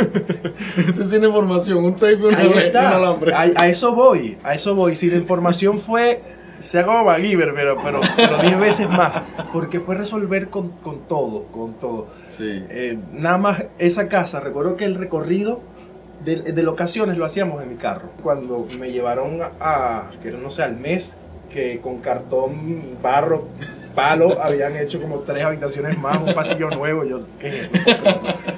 Ese 0.86 1.02
es 1.02 1.08
cine 1.08 1.20
de 1.22 1.26
información, 1.28 1.84
un 1.84 1.94
tape 1.94 2.16
un 2.16 2.34
está. 2.34 2.96
alambre. 2.96 3.32
A, 3.34 3.50
a 3.56 3.68
eso 3.68 3.94
voy, 3.94 4.36
a 4.42 4.54
eso 4.54 4.74
voy. 4.74 4.96
Si 4.96 5.08
la 5.08 5.16
información 5.16 5.80
fue, 5.80 6.20
sea 6.60 6.84
como 6.84 7.04
MacGyver, 7.04 7.52
pero, 7.54 7.76
pero, 7.82 8.00
pero 8.16 8.38
10 8.38 8.58
veces 8.60 8.88
más. 8.88 9.22
Porque 9.52 9.80
fue 9.80 9.96
resolver 9.96 10.48
con, 10.48 10.68
con 10.70 11.00
todo, 11.08 11.44
con 11.46 11.74
todo. 11.74 12.06
Sí. 12.28 12.64
Eh, 12.68 12.98
nada 13.12 13.38
más 13.38 13.64
esa 13.78 14.08
casa, 14.08 14.40
recuerdo 14.40 14.76
que 14.76 14.84
el 14.84 14.94
recorrido 14.94 15.60
de, 16.24 16.36
de 16.52 16.62
locaciones 16.62 17.16
lo 17.18 17.24
hacíamos 17.24 17.62
en 17.62 17.70
mi 17.70 17.76
carro. 17.76 18.10
Cuando 18.22 18.66
me 18.78 18.92
llevaron 18.92 19.40
a, 19.42 19.50
a, 19.60 20.10
que 20.22 20.30
no 20.30 20.50
sé, 20.50 20.62
al 20.62 20.76
mes, 20.76 21.16
que 21.52 21.80
con 21.80 21.98
cartón, 21.98 22.80
barro, 23.02 23.48
palo, 23.94 24.40
habían 24.42 24.76
hecho 24.76 25.00
como 25.00 25.20
tres 25.20 25.44
habitaciones 25.44 25.98
más, 25.98 26.18
un 26.22 26.34
pasillo 26.34 26.70
nuevo. 26.70 27.04
Yo, 27.04 27.20
¿qué 27.40 27.62
es? 27.62 27.68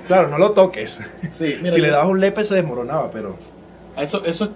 Claro, 0.06 0.28
no 0.28 0.38
lo 0.38 0.52
toques. 0.52 1.00
Sí, 1.30 1.54
mira, 1.62 1.74
si 1.74 1.80
le 1.80 1.86
yo- 1.88 1.92
dabas 1.94 2.10
un 2.10 2.20
lepe 2.20 2.44
se 2.44 2.54
desmoronaba, 2.56 3.10
pero... 3.10 3.36
Eso, 3.96 4.24
eso 4.24 4.44
es- 4.44 4.50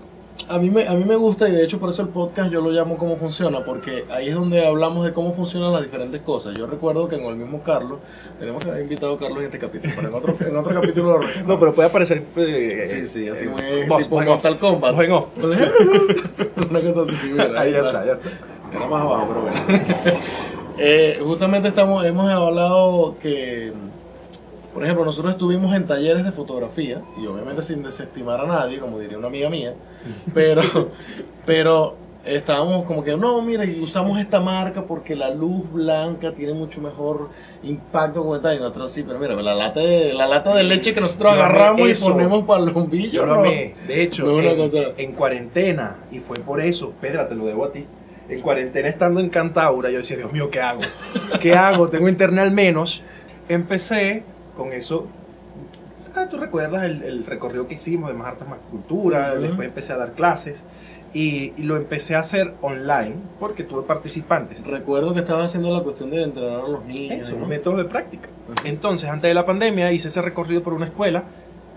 a 0.49 0.59
mí, 0.59 0.71
me, 0.71 0.87
a 0.87 0.93
mí 0.95 1.05
me 1.05 1.17
gusta 1.17 1.49
y 1.49 1.53
de 1.53 1.65
hecho 1.65 1.79
por 1.79 1.89
eso 1.91 2.03
el 2.03 2.09
podcast 2.09 2.51
yo 2.51 2.61
lo 2.61 2.71
llamo 2.71 2.97
cómo 2.97 3.17
funciona, 3.17 3.65
porque 3.65 4.05
ahí 4.11 4.29
es 4.29 4.35
donde 4.35 4.65
hablamos 4.67 5.05
de 5.05 5.13
cómo 5.13 5.33
funcionan 5.33 5.73
las 5.73 5.83
diferentes 5.83 6.21
cosas. 6.23 6.55
Yo 6.57 6.67
recuerdo 6.67 7.09
que 7.09 7.17
en 7.17 7.25
el 7.25 7.37
mismo 7.37 7.63
Carlos, 7.63 7.99
tenemos 8.39 8.63
que 8.63 8.71
haber 8.71 8.83
invitado 8.83 9.15
a 9.15 9.19
Carlos 9.19 9.39
en 9.39 9.45
este 9.47 9.59
capítulo, 9.59 9.93
pero 9.97 10.09
en 10.09 10.15
otro, 10.15 10.37
en 10.49 10.57
otro 10.57 10.75
capítulo 10.81 11.19
lo 11.19 11.27
No, 11.47 11.59
pero 11.59 11.75
puede 11.75 11.89
aparecer... 11.89 12.23
eh, 12.37 12.85
Sí, 12.87 13.07
sí, 13.07 13.29
así 13.29 13.47
eh, 13.47 13.87
muy 13.89 14.03
tipo 14.03 14.15
voz 14.17 14.23
en 14.25 14.29
off, 14.29 14.45
Mortal 14.45 14.59
Kombat. 14.61 14.95
Una 16.71 16.81
cosa 16.81 17.03
así, 17.03 17.29
mira, 17.29 17.61
Ahí 17.61 17.73
ya 17.73 17.79
está, 17.79 18.07
ya 18.07 18.13
está. 18.13 18.29
Era 18.73 18.87
más 18.87 19.03
abajo, 19.03 19.27
pero 19.29 19.41
bueno. 19.43 20.21
Eh, 20.79 21.21
justamente 21.25 21.69
estamos, 21.69 22.05
hemos 22.05 22.31
hablado 22.31 23.17
que, 23.23 23.73
por 24.77 24.85
ejemplo, 24.85 25.07
nosotros 25.07 25.33
estuvimos 25.33 25.75
en 25.75 25.87
talleres 25.87 26.23
de 26.23 26.33
fotografía, 26.33 27.01
y 27.19 27.27
obviamente 27.27 27.63
sin 27.63 27.83
desestimar 27.83 28.43
a 28.43 28.47
nadie, 28.47 28.79
como 28.79 28.99
diría 28.99 29.17
una 29.17 29.29
amiga 29.29 29.49
mía, 29.49 29.73
pero, 30.35 30.61
pero 31.47 31.97
estábamos 32.27 32.85
como 32.85 33.03
que, 33.03 33.17
no, 33.17 33.41
mira, 33.41 33.65
usamos 33.83 34.19
esta 34.19 34.39
marca 34.39 34.83
porque 34.83 35.17
la 35.17 35.31
luz 35.31 35.63
blanca 35.73 36.33
tiene 36.33 36.53
mucho 36.53 36.83
mejor 36.83 37.31
impacto 37.63 38.21
como 38.21 38.39
tal, 38.39 38.57
y 38.57 38.59
nosotros 38.59 38.91
sí, 38.91 39.03
pero 39.03 39.19
mira, 39.19 39.35
la 39.37 39.55
lata 39.55 39.81
de, 39.81 40.13
la 40.13 40.27
lata 40.27 40.55
de 40.55 40.63
leche 40.65 40.93
que 40.93 41.01
nosotros 41.01 41.33
Yo 41.35 41.41
agarramos 41.43 41.89
y 41.89 41.95
ponemos 41.95 42.45
para 42.45 42.63
el 42.63 42.71
bombillo, 42.71 43.13
Yo 43.23 43.25
lo 43.27 43.33
¿no? 43.37 43.41
amé. 43.41 43.75
De 43.89 44.03
hecho, 44.03 44.27
No, 44.27 44.35
una 44.35 44.51
en, 44.51 44.57
cosa- 44.59 44.91
en 44.99 45.13
cuarentena, 45.13 45.97
y 46.13 46.19
fue 46.19 46.37
por 46.37 46.61
eso, 46.61 46.93
Pedra, 47.01 47.27
te 47.31 47.35
lo 47.35 47.47
debo 47.47 47.65
a 47.65 47.73
ti. 47.73 47.87
En 48.29 48.43
cuarentena, 48.43 48.89
estando 48.89 49.21
en 49.21 49.31
Cantaura, 49.31 49.89
yo 49.91 49.99
decía, 50.01 50.19
Dios 50.19 50.31
mío, 50.35 50.51
¿qué 50.51 50.61
hago? 50.61 50.81
¿Qué 51.41 51.55
hago? 51.55 51.89
Tengo 51.89 52.11
internet 52.11 52.43
al 52.45 52.51
menos. 52.53 53.01
Empecé 53.49 54.25
con 54.57 54.73
eso. 54.73 55.07
Ah, 56.15 56.29
¿Tú 56.29 56.39
recuerdas 56.39 56.85
el, 56.85 57.03
el 57.03 57.27
recorrido 57.27 57.69
que 57.69 57.75
hicimos 57.75 58.09
de 58.11 58.17
Más 58.17 58.29
Artes, 58.29 58.49
Más 58.49 58.59
Cultura? 58.71 59.37
Después 59.37 59.69
empecé 59.69 59.93
a 59.93 59.99
dar 59.99 60.13
clases. 60.15 60.65
y, 61.13 61.53
y 61.57 61.63
lo 61.63 61.77
empecé 61.77 62.15
a 62.15 62.21
hacer 62.21 62.55
online 62.63 63.17
porque 63.39 63.65
tuve 63.65 63.83
participantes. 63.83 64.63
Recuerdo 64.65 65.15
que 65.15 65.21
estaba 65.21 65.45
haciendo 65.45 65.75
la 65.77 65.83
cuestión 65.83 66.11
de 66.11 66.23
entrenar 66.23 66.61
a 66.65 66.69
los 66.69 66.85
niños. 66.85 67.29
Eso, 67.29 67.37
¿no? 67.39 67.47
métodos 67.47 67.79
de 67.79 67.85
práctica. 67.87 68.29
Entonces, 68.65 69.09
antes 69.09 69.29
de 69.29 69.35
la 69.35 69.47
pandemia, 69.47 69.93
hice 69.93 70.09
ese 70.09 70.23
recorrido 70.23 70.63
por 70.63 70.73
una 70.75 70.87
escuela. 70.87 71.25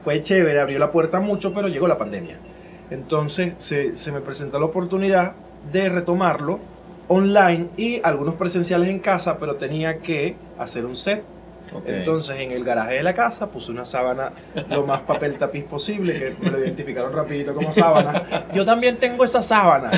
Fue 0.03 0.21
chévere, 0.21 0.59
abrió 0.61 0.79
la 0.79 0.91
puerta 0.91 1.19
mucho, 1.19 1.53
pero 1.53 1.67
llegó 1.67 1.87
la 1.87 1.97
pandemia. 1.97 2.41
Entonces, 2.89 3.53
se, 3.57 3.95
se 3.95 4.11
me 4.11 4.21
presentó 4.21 4.59
la 4.59 4.65
oportunidad 4.65 5.35
de 5.71 5.89
retomarlo 5.89 6.67
online 7.07 7.71
y 7.77 8.01
algunos 8.03 8.35
presenciales 8.35 8.89
en 8.89 8.99
casa, 8.99 9.37
pero 9.39 9.57
tenía 9.57 10.01
que 10.01 10.37
hacer 10.57 10.85
un 10.85 10.95
set. 10.95 11.25
Entonces, 11.85 12.39
en 12.39 12.51
el 12.51 12.63
garaje 12.63 12.95
de 12.95 13.03
la 13.03 13.13
casa 13.13 13.47
puse 13.47 13.71
una 13.71 13.85
sábana 13.85 14.31
lo 14.69 14.85
más 14.85 15.01
papel 15.01 15.37
tapiz 15.37 15.63
posible, 15.65 16.17
que 16.17 16.35
me 16.41 16.51
lo 16.51 16.59
identificaron 16.59 17.13
rapidito 17.13 17.53
como 17.53 17.71
sábana. 17.71 18.47
Yo 18.53 18.65
también 18.65 18.97
tengo 18.97 19.23
esa 19.23 19.41
sábana, 19.41 19.91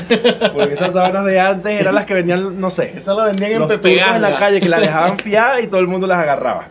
porque 0.54 0.74
esas 0.74 0.94
sábanas 0.94 1.26
de 1.26 1.40
antes 1.40 1.80
eran 1.80 1.96
las 1.96 2.06
que 2.06 2.14
vendían, 2.14 2.60
no 2.60 2.70
sé, 2.70 2.94
Esa 2.96 3.14
la 3.14 3.26
vendían 3.26 3.54
en 3.54 3.60
los 3.60 3.68
Pepe 3.70 4.00
en 4.00 4.22
la 4.22 4.38
calle 4.38 4.60
que 4.60 4.70
la 4.70 4.80
dejaban 4.80 5.18
fiada 5.20 5.62
y 5.62 5.68
todo 5.68 5.80
el 5.80 5.88
mundo 5.88 6.08
las 6.08 6.20
agarraba. 6.20 6.68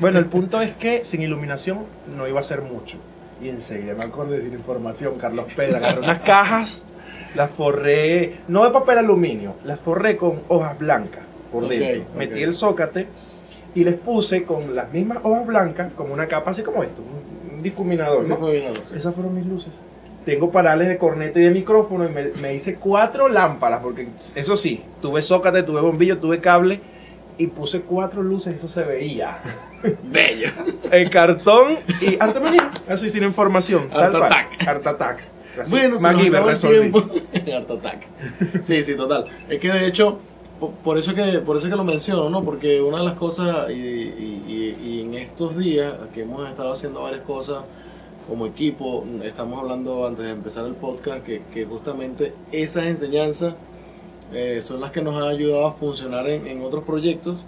Bueno, 0.00 0.18
el 0.18 0.26
punto 0.26 0.60
es 0.60 0.72
que 0.72 1.04
sin 1.04 1.22
iluminación 1.22 1.86
no 2.16 2.26
iba 2.26 2.40
a 2.40 2.42
ser 2.42 2.62
mucho. 2.62 2.98
Y 3.40 3.48
enseguida 3.48 3.94
me 3.94 4.04
acordé 4.04 4.40
sin 4.40 4.52
información, 4.52 5.18
Carlos 5.18 5.46
Pedro 5.54 5.76
agarré 5.76 6.00
unas 6.00 6.20
cajas, 6.20 6.84
las 7.34 7.50
forré, 7.50 8.38
no 8.48 8.64
de 8.64 8.70
papel 8.70 8.98
aluminio, 8.98 9.54
las 9.64 9.78
forré 9.78 10.16
con 10.16 10.42
hojas 10.48 10.76
blancas 10.78 11.22
por 11.52 11.68
dentro. 11.68 12.10
Metí 12.16 12.42
el 12.42 12.54
zócate 12.54 13.06
y 13.74 13.84
les 13.84 13.94
puse 13.94 14.44
con 14.44 14.74
las 14.74 14.92
mismas 14.92 15.18
hojas 15.22 15.46
blancas, 15.46 15.92
como 15.94 16.12
una 16.14 16.26
capa 16.26 16.50
así 16.52 16.62
como 16.62 16.82
esto, 16.82 17.02
un- 17.02 17.62
difuminador, 17.62 18.22
Un 18.22 18.28
¿no? 18.28 18.36
difuminador, 18.36 18.78
sí. 18.88 18.94
Esas 18.96 19.14
fueron 19.14 19.34
mis 19.34 19.46
luces. 19.46 19.72
Tengo 20.24 20.50
parales 20.50 20.88
de 20.88 20.98
corneta 20.98 21.40
y 21.40 21.44
de 21.44 21.50
micrófono 21.50 22.06
y 22.06 22.12
me, 22.12 22.24
me 22.40 22.54
hice 22.54 22.74
cuatro 22.76 23.28
lámparas, 23.28 23.80
porque 23.82 24.08
eso 24.34 24.56
sí, 24.56 24.82
tuve 25.00 25.22
zócate, 25.22 25.62
tuve 25.62 25.80
bombillo, 25.80 26.18
tuve 26.18 26.40
cable 26.40 26.80
y 27.38 27.46
puse 27.46 27.80
cuatro 27.80 28.22
luces, 28.22 28.54
eso 28.56 28.68
se 28.68 28.82
veía. 28.82 29.38
Bello. 30.04 30.50
El 30.90 31.08
cartón 31.08 31.78
y 32.00 32.16
arte 32.20 32.40
manía, 32.40 32.70
así 32.88 33.10
sin 33.10 33.22
información. 33.24 33.88
Art. 33.92 34.14
Attack. 34.14 34.68
Art 34.68 34.86
Attack. 34.86 35.18
Así, 35.60 35.70
Bueno, 35.70 35.96
MacGyver, 35.98 36.42
resolví. 36.44 36.92
Art 37.56 37.70
Attack. 37.70 38.06
Sí, 38.62 38.82
sí, 38.82 38.94
total. 38.96 39.24
Es 39.48 39.58
que 39.60 39.72
de 39.72 39.86
hecho, 39.86 40.18
po- 40.60 40.72
por 40.84 40.98
eso 40.98 41.14
que, 41.14 41.38
por 41.40 41.56
eso 41.56 41.68
que 41.68 41.76
lo 41.76 41.84
menciono, 41.84 42.28
¿no? 42.30 42.42
Porque 42.42 42.80
una 42.80 42.98
de 42.98 43.04
las 43.04 43.14
cosas, 43.14 43.70
y, 43.70 43.72
y- 43.74 44.44
y- 44.48 44.88
y 44.88 45.00
en 45.02 45.14
estos 45.14 45.56
días 45.56 45.94
que 46.14 46.22
hemos 46.22 46.48
estado 46.48 46.72
haciendo 46.72 47.02
varias 47.02 47.22
cosas 47.22 47.64
como 48.28 48.46
equipo, 48.46 49.04
estamos 49.24 49.58
hablando 49.60 50.06
antes 50.06 50.24
de 50.24 50.32
empezar 50.32 50.66
el 50.66 50.74
podcast, 50.74 51.24
que, 51.24 51.42
que 51.52 51.64
justamente 51.64 52.34
esas 52.52 52.84
enseñanzas 52.86 53.54
eh, 54.32 54.60
son 54.62 54.80
las 54.80 54.90
que 54.90 55.00
nos 55.00 55.14
han 55.16 55.28
ayudado 55.28 55.66
a 55.66 55.72
funcionar 55.72 56.28
en, 56.28 56.46
en 56.46 56.62
otros 56.62 56.84
proyectos. 56.84 57.38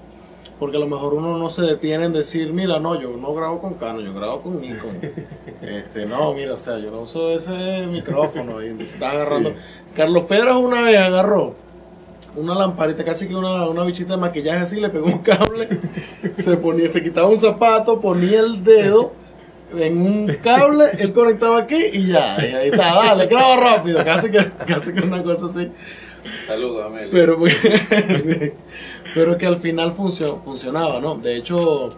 Porque 0.58 0.76
a 0.76 0.80
lo 0.80 0.86
mejor 0.86 1.14
uno 1.14 1.38
no 1.38 1.48
se 1.48 1.62
detiene 1.62 2.04
en 2.04 2.12
decir, 2.12 2.52
mira, 2.52 2.78
no, 2.78 3.00
yo 3.00 3.16
no 3.16 3.32
grabo 3.34 3.60
con 3.62 3.74
Canon, 3.74 4.04
yo 4.04 4.12
grabo 4.12 4.40
con 4.42 4.60
Nikon. 4.60 4.98
Este, 5.62 6.04
no, 6.06 6.32
mira, 6.34 6.54
o 6.54 6.56
sea, 6.56 6.78
yo 6.78 6.90
no 6.90 7.02
uso 7.02 7.30
ese 7.32 7.86
micrófono 7.86 8.62
y 8.62 8.68
está 8.82 9.10
agarrando. 9.10 9.50
Sí. 9.50 9.56
Carlos 9.94 10.24
Pedro 10.24 10.58
una 10.58 10.80
vez 10.82 10.98
agarró 10.98 11.54
una 12.36 12.54
lamparita, 12.54 13.04
casi 13.04 13.26
que 13.28 13.34
una, 13.34 13.68
una 13.68 13.84
bichita 13.84 14.14
de 14.14 14.20
maquillaje 14.20 14.60
así, 14.60 14.80
le 14.80 14.88
pegó 14.88 15.06
un 15.06 15.18
cable, 15.18 15.68
se 16.34 16.56
ponía, 16.56 16.88
se 16.88 17.02
quitaba 17.02 17.28
un 17.28 17.36
zapato, 17.38 18.00
ponía 18.00 18.40
el 18.40 18.62
dedo 18.64 19.12
en 19.74 19.98
un 20.00 20.26
cable, 20.42 20.86
él 20.98 21.12
conectaba 21.12 21.58
aquí 21.58 21.80
y 21.92 22.08
ya, 22.08 22.36
y 22.44 22.54
ahí 22.54 22.68
está, 22.70 22.94
dale, 22.94 23.26
graba 23.26 23.56
rápido, 23.56 24.04
casi 24.04 24.30
que, 24.30 24.50
casi 24.66 24.92
que 24.92 25.00
una 25.00 25.22
cosa 25.22 25.46
así. 25.46 25.70
Saludos, 26.46 26.86
Amelia. 26.86 27.08
Pero, 27.10 27.38
sí. 27.48 28.52
pero 29.14 29.36
que 29.38 29.46
al 29.46 29.56
final 29.58 29.92
funcio- 29.92 30.40
funcionaba, 30.44 31.00
¿no? 31.00 31.14
De 31.16 31.36
hecho, 31.36 31.90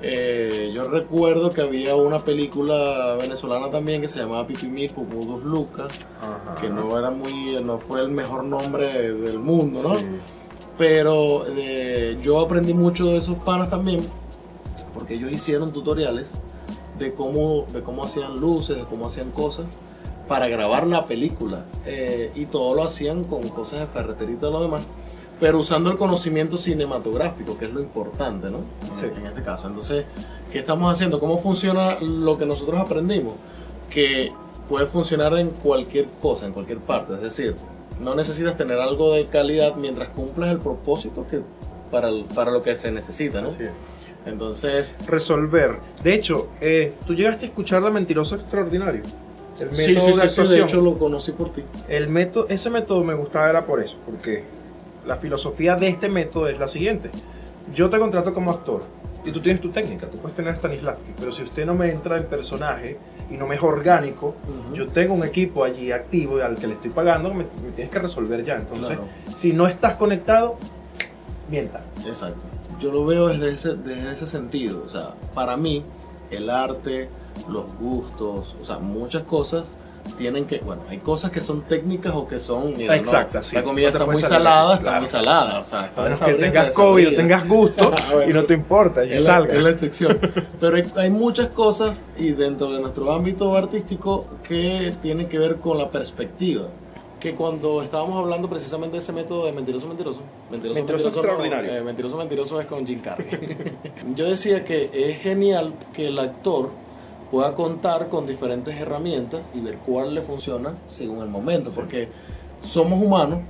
eh, 0.00 0.70
yo 0.72 0.84
recuerdo 0.84 1.50
que 1.50 1.62
había 1.62 1.96
una 1.96 2.20
película 2.20 3.16
venezolana 3.20 3.70
también 3.70 4.00
que 4.00 4.08
se 4.08 4.20
llamaba 4.20 4.46
Pipimil, 4.46 4.90
Pupudus 4.90 5.42
Lucas, 5.42 5.92
que 6.60 6.68
no 6.68 6.96
era 6.98 7.10
muy, 7.10 7.62
no 7.62 7.78
fue 7.78 8.00
el 8.00 8.10
mejor 8.10 8.44
nombre 8.44 9.12
del 9.12 9.38
mundo, 9.38 9.82
¿no? 9.82 9.98
Sí. 9.98 10.04
Pero 10.76 11.44
eh, 11.48 12.16
yo 12.22 12.40
aprendí 12.40 12.72
mucho 12.72 13.06
de 13.06 13.16
esos 13.16 13.34
panas 13.36 13.68
también, 13.70 13.98
porque 14.94 15.14
ellos 15.14 15.32
hicieron 15.32 15.72
tutoriales 15.72 16.32
de 16.98 17.12
cómo, 17.14 17.64
de 17.72 17.82
cómo 17.82 18.04
hacían 18.04 18.38
luces, 18.38 18.76
de 18.76 18.84
cómo 18.84 19.06
hacían 19.06 19.32
cosas 19.32 19.66
para 20.28 20.46
grabar 20.46 20.86
la 20.86 21.04
película. 21.04 21.64
Eh, 21.84 22.30
y 22.36 22.46
todo 22.46 22.74
lo 22.74 22.84
hacían 22.84 23.24
con 23.24 23.40
cosas 23.48 23.80
de 23.80 23.86
ferretería 23.86 24.36
y 24.36 24.38
todo 24.38 24.52
lo 24.52 24.62
demás, 24.62 24.82
pero 25.40 25.58
usando 25.58 25.90
el 25.90 25.96
conocimiento 25.96 26.56
cinematográfico, 26.56 27.56
que 27.58 27.66
es 27.66 27.72
lo 27.72 27.80
importante, 27.80 28.50
¿no? 28.50 28.58
Sí. 29.00 29.06
En 29.20 29.26
este 29.26 29.42
caso. 29.42 29.68
Entonces, 29.68 30.04
¿qué 30.50 30.58
estamos 30.60 30.90
haciendo? 30.90 31.18
¿Cómo 31.20 31.38
funciona 31.38 31.98
lo 32.00 32.36
que 32.38 32.46
nosotros 32.46 32.80
aprendimos? 32.80 33.34
Que 33.90 34.32
puede 34.68 34.86
funcionar 34.86 35.36
en 35.38 35.50
cualquier 35.50 36.06
cosa, 36.20 36.46
en 36.46 36.52
cualquier 36.52 36.78
parte. 36.78 37.14
Es 37.14 37.20
decir, 37.22 37.54
no 38.00 38.14
necesitas 38.14 38.56
tener 38.56 38.78
algo 38.78 39.12
de 39.12 39.24
calidad 39.24 39.74
mientras 39.76 40.08
cumplas 40.10 40.50
el 40.50 40.58
propósito 40.58 41.26
que 41.26 41.40
para, 41.90 42.08
el- 42.08 42.24
para 42.34 42.50
lo 42.50 42.60
que 42.62 42.76
se 42.76 42.90
necesita, 42.92 43.40
¿no? 43.40 43.48
Así 43.48 43.62
es. 43.62 43.70
Entonces, 44.26 44.94
Resolver. 45.06 45.76
De 46.02 46.12
hecho, 46.14 46.48
eh, 46.60 46.92
tú 47.06 47.14
llegaste 47.14 47.46
a 47.46 47.48
escuchar 47.48 47.82
de 47.82 47.90
Mentiroso 47.90 48.34
Extraordinario. 48.34 49.00
El 49.58 49.72
sí, 49.72 49.92
método 49.94 50.06
sí, 50.06 50.12
de 50.12 50.12
sí, 50.12 50.12
sí, 50.12 50.12
de 50.12 50.22
actuación. 50.42 50.68
hecho 50.68 50.80
lo 50.82 50.98
conocí 50.98 51.32
por 51.32 51.52
ti. 51.52 51.62
El 51.88 52.08
método, 52.08 52.46
ese 52.48 52.68
método 52.70 53.02
me 53.04 53.14
gustaba 53.14 53.48
era 53.48 53.64
por 53.66 53.80
eso, 53.82 53.96
porque 54.04 54.44
la 55.08 55.16
filosofía 55.16 55.74
de 55.74 55.88
este 55.88 56.08
método 56.10 56.46
es 56.48 56.60
la 56.60 56.68
siguiente. 56.68 57.10
Yo 57.74 57.88
te 57.90 57.98
contrato 57.98 58.32
como 58.34 58.50
actor 58.50 58.82
y 59.24 59.32
tú 59.32 59.40
tienes 59.40 59.60
tu 59.60 59.70
técnica, 59.70 60.06
tú 60.06 60.18
puedes 60.18 60.36
tener 60.36 60.54
Stanislavski, 60.56 61.12
pero 61.18 61.32
si 61.32 61.42
usted 61.42 61.66
no 61.66 61.74
me 61.74 61.90
entra 61.90 62.16
en 62.18 62.26
personaje 62.26 62.98
y 63.30 63.34
no 63.36 63.46
me 63.46 63.56
es 63.56 63.62
orgánico, 63.62 64.34
yo 64.72 64.86
tengo 64.86 65.14
un 65.14 65.24
equipo 65.24 65.64
allí 65.64 65.90
activo 65.92 66.38
y 66.38 66.42
al 66.42 66.54
que 66.54 66.66
le 66.66 66.74
estoy 66.74 66.90
pagando, 66.90 67.30
me, 67.34 67.44
me 67.62 67.70
tienes 67.74 67.92
que 67.92 67.98
resolver 67.98 68.44
ya. 68.44 68.56
Entonces, 68.56 68.96
Claro. 68.98 69.08
si 69.36 69.52
no 69.52 69.66
estás 69.66 69.96
conectado, 69.98 70.56
mienta. 71.50 71.82
Exacto. 72.06 72.40
Yo 72.78 72.92
lo 72.92 73.04
veo 73.04 73.28
desde 73.28 73.52
ese, 73.52 73.74
desde 73.74 74.12
ese 74.12 74.26
sentido. 74.26 74.82
O 74.86 74.88
sea, 74.90 75.14
para 75.34 75.56
mí, 75.56 75.82
el 76.30 76.48
arte, 76.48 77.08
los 77.48 77.74
gustos, 77.76 78.54
o 78.60 78.64
sea, 78.64 78.78
muchas 78.78 79.24
cosas 79.24 79.76
tienen 80.16 80.44
que. 80.46 80.58
Bueno, 80.58 80.82
hay 80.88 80.98
cosas 80.98 81.30
que 81.30 81.40
son 81.40 81.62
técnicas 81.62 82.12
o 82.14 82.26
que 82.26 82.38
son. 82.40 82.72
Mira, 82.76 82.94
no, 82.94 83.00
Exactas, 83.00 83.46
sí. 83.46 83.56
La 83.56 83.62
comida 83.62 83.90
No 83.90 83.98
está 83.98 84.12
muy 84.12 84.22
salada, 84.22 84.72
está 84.74 84.82
claro. 84.82 84.98
muy 85.00 85.06
salada. 85.08 85.60
O 85.60 85.64
sea, 85.64 85.86
está 85.86 86.00
A 86.00 86.04
menos 86.04 86.20
que 86.20 86.34
tengas 86.34 86.74
COVID 86.74 87.08
o 87.08 87.16
tengas 87.16 87.48
gusto 87.48 87.92
Ah, 87.98 88.04
bueno. 88.12 88.30
y 88.30 88.34
no 88.34 88.44
te 88.44 88.54
importa, 88.54 89.04
y 89.04 89.12
es 89.12 89.22
la, 89.24 89.34
salga. 89.34 89.54
es 89.54 89.62
la 89.62 89.70
excepción. 89.70 90.18
Pero 90.60 90.76
hay, 90.76 90.82
hay 90.96 91.10
muchas 91.10 91.52
cosas 91.54 92.02
y 92.16 92.30
dentro 92.32 92.72
de 92.72 92.80
nuestro 92.80 93.12
ámbito 93.12 93.56
artístico 93.56 94.26
que 94.42 94.92
tienen 95.02 95.28
que 95.28 95.38
ver 95.38 95.56
con 95.56 95.78
la 95.78 95.90
perspectiva. 95.90 96.66
Que 97.20 97.34
cuando 97.34 97.82
estábamos 97.82 98.16
hablando 98.16 98.48
precisamente 98.48 98.92
de 98.92 98.98
ese 99.00 99.12
método 99.12 99.46
de 99.46 99.52
mentiroso, 99.52 99.88
mentiroso, 99.88 100.20
mentiroso, 100.52 100.74
Mentiroso 100.78 101.04
no, 101.10 101.16
extraordinario. 101.16 101.72
eh, 101.74 101.80
mentiroso, 101.80 102.16
mentiroso 102.16 102.60
es 102.60 102.66
con 102.66 102.86
Jim 102.86 103.00
Carrey. 103.00 103.26
Yo 104.14 104.26
decía 104.26 104.64
que 104.64 104.88
es 104.92 105.20
genial 105.20 105.72
que 105.92 106.06
el 106.06 106.18
actor 106.20 106.70
pueda 107.30 107.54
contar 107.54 108.08
con 108.08 108.26
diferentes 108.26 108.74
herramientas 108.74 109.40
y 109.54 109.60
ver 109.60 109.78
cuál 109.78 110.14
le 110.14 110.22
funciona 110.22 110.74
según 110.86 111.22
el 111.22 111.28
momento, 111.28 111.70
porque 111.74 112.08
somos 112.60 113.00
humanos 113.00 113.40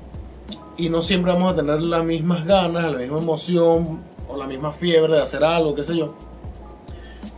y 0.76 0.88
no 0.88 1.02
siempre 1.02 1.32
vamos 1.32 1.52
a 1.52 1.56
tener 1.56 1.84
las 1.84 2.04
mismas 2.04 2.44
ganas, 2.44 2.90
la 2.90 2.98
misma 2.98 3.18
emoción 3.18 4.00
o 4.28 4.36
la 4.36 4.46
misma 4.46 4.72
fiebre 4.72 5.14
de 5.14 5.22
hacer 5.22 5.42
algo, 5.44 5.74
qué 5.74 5.84
sé 5.84 5.96
yo. 5.96 6.14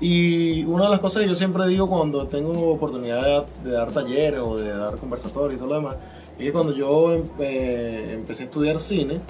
Y 0.00 0.64
una 0.64 0.84
de 0.84 0.90
las 0.90 1.00
cosas 1.00 1.22
que 1.22 1.28
yo 1.28 1.34
siempre 1.34 1.66
digo 1.66 1.86
cuando 1.86 2.26
tengo 2.26 2.70
oportunidad 2.70 3.46
de, 3.62 3.70
de 3.70 3.76
dar 3.76 3.92
talleres 3.92 4.40
o 4.40 4.56
de 4.56 4.74
dar 4.74 4.96
conversatorios 4.96 5.60
y 5.60 5.62
todo 5.62 5.74
lo 5.74 5.74
demás, 5.76 5.96
que 6.44 6.52
cuando 6.52 6.74
yo 6.74 7.12
em- 7.14 7.24
eh, 7.40 8.10
empecé 8.14 8.42
a 8.42 8.46
estudiar 8.46 8.80
cine, 8.80 9.20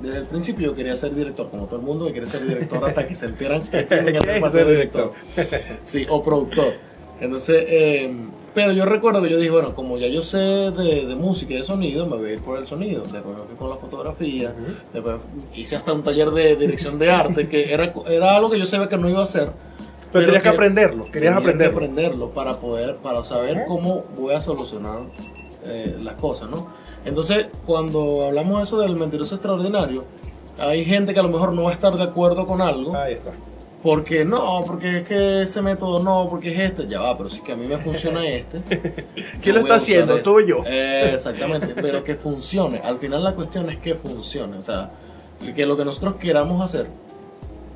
desde 0.00 0.18
el 0.18 0.26
principio 0.26 0.66
yo 0.68 0.74
quería 0.74 0.96
ser 0.96 1.14
director, 1.14 1.50
como 1.50 1.66
todo 1.66 1.76
el 1.76 1.82
mundo 1.86 2.06
que 2.06 2.12
quiere 2.12 2.26
ser 2.26 2.46
director 2.46 2.84
hasta 2.84 3.06
que 3.06 3.14
se 3.14 3.26
enteran 3.26 3.60
que 3.70 3.82
tienen 3.84 4.12
que 4.12 4.18
hacer 4.18 4.40
para 4.40 4.52
ser 4.52 4.66
director. 4.68 5.12
Sí, 5.82 6.06
o 6.08 6.22
productor. 6.22 6.74
Entonces, 7.20 7.64
eh, 7.68 8.14
pero 8.54 8.72
yo 8.72 8.84
recuerdo 8.84 9.22
que 9.22 9.28
yo 9.30 9.36
dije, 9.36 9.50
bueno, 9.50 9.74
como 9.74 9.98
ya 9.98 10.06
yo 10.08 10.22
sé 10.22 10.38
de, 10.38 11.04
de 11.06 11.14
música 11.14 11.54
y 11.54 11.58
de 11.58 11.64
sonido, 11.64 12.06
me 12.06 12.16
voy 12.16 12.30
a 12.30 12.32
ir 12.34 12.40
por 12.40 12.58
el 12.58 12.66
sonido. 12.66 13.02
Después 13.02 13.38
me 13.38 13.44
fui 13.44 13.56
con 13.56 13.70
la 13.70 13.76
fotografía, 13.76 14.52
después 14.92 15.16
hice 15.54 15.76
hasta 15.76 15.92
un 15.92 16.02
taller 16.02 16.30
de 16.30 16.56
dirección 16.56 16.98
de 16.98 17.10
arte, 17.10 17.48
que 17.48 17.72
era, 17.72 17.92
era 18.08 18.36
algo 18.36 18.50
que 18.50 18.58
yo 18.58 18.66
sabía 18.66 18.88
que 18.88 18.96
no 18.96 19.08
iba 19.08 19.20
a 19.20 19.24
hacer. 19.24 19.50
Pero 20.10 20.24
tenías 20.24 20.42
que 20.42 20.48
que 20.48 20.54
aprenderlo, 20.54 21.04
querías 21.04 21.12
tenía 21.12 21.32
que 21.34 21.38
aprenderlo. 21.38 21.76
aprenderlo 21.76 22.30
para 22.30 22.56
poder, 22.60 22.96
para 22.96 23.22
saber 23.22 23.64
cómo 23.68 24.04
voy 24.16 24.32
a 24.34 24.40
solucionar 24.40 25.00
eh, 25.68 25.96
las 26.02 26.14
cosas, 26.14 26.48
¿no? 26.50 26.68
Entonces, 27.04 27.46
cuando 27.66 28.26
hablamos 28.26 28.62
eso 28.62 28.78
del 28.78 28.96
mentiroso 28.96 29.36
extraordinario, 29.36 30.04
hay 30.58 30.84
gente 30.84 31.14
que 31.14 31.20
a 31.20 31.22
lo 31.22 31.28
mejor 31.28 31.52
no 31.52 31.64
va 31.64 31.70
a 31.70 31.74
estar 31.74 31.94
de 31.94 32.02
acuerdo 32.02 32.46
con 32.46 32.60
algo, 32.60 32.96
Ahí 32.96 33.14
está. 33.14 33.32
Porque 33.82 34.24
no, 34.24 34.60
porque 34.66 34.98
es 34.98 35.08
que 35.08 35.42
ese 35.42 35.62
método 35.62 36.02
no, 36.02 36.26
porque 36.28 36.52
es 36.52 36.70
este, 36.70 36.88
ya 36.88 37.00
va, 37.00 37.16
pero 37.16 37.30
si 37.30 37.36
es 37.36 37.42
que 37.42 37.52
a 37.52 37.56
mí 37.56 37.66
me 37.66 37.78
funciona 37.78 38.26
este. 38.28 38.60
¿Quién 39.40 39.54
lo 39.54 39.60
está 39.60 39.76
haciendo? 39.76 40.14
este. 40.14 40.24
¿Tú 40.24 40.38
o 40.38 40.40
yo? 40.40 40.58
Eh, 40.66 41.10
exactamente, 41.14 41.68
pero 41.74 42.02
que 42.02 42.16
funcione. 42.16 42.78
Al 42.78 42.98
final 42.98 43.22
la 43.22 43.34
cuestión 43.34 43.68
es 43.70 43.76
que 43.76 43.94
funcione, 43.94 44.58
o 44.58 44.62
sea, 44.62 44.90
que 45.54 45.64
lo 45.64 45.76
que 45.76 45.84
nosotros 45.84 46.16
queramos 46.16 46.60
hacer, 46.62 46.88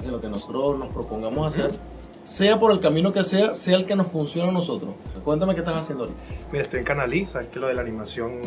que 0.02 0.08
lo 0.08 0.20
que 0.20 0.28
nosotros 0.28 0.76
nos 0.76 0.88
propongamos 0.88 1.46
hacer, 1.46 1.70
sea 2.24 2.58
por 2.60 2.70
el 2.72 2.80
camino 2.80 3.12
que 3.12 3.24
sea, 3.24 3.52
sea 3.54 3.76
el 3.76 3.86
que 3.86 3.96
nos 3.96 4.08
funcione 4.08 4.48
a 4.48 4.52
nosotros. 4.52 4.94
Cuéntame 5.24 5.54
qué 5.54 5.60
estás 5.60 5.76
haciendo 5.76 6.04
ahorita. 6.04 6.20
Mira, 6.52 6.64
estoy 6.64 6.78
en 6.80 6.84
Canalí, 6.84 7.26
sabes 7.26 7.48
que 7.48 7.58
lo 7.58 7.66
de 7.68 7.74
la 7.74 7.80
animación 7.82 8.40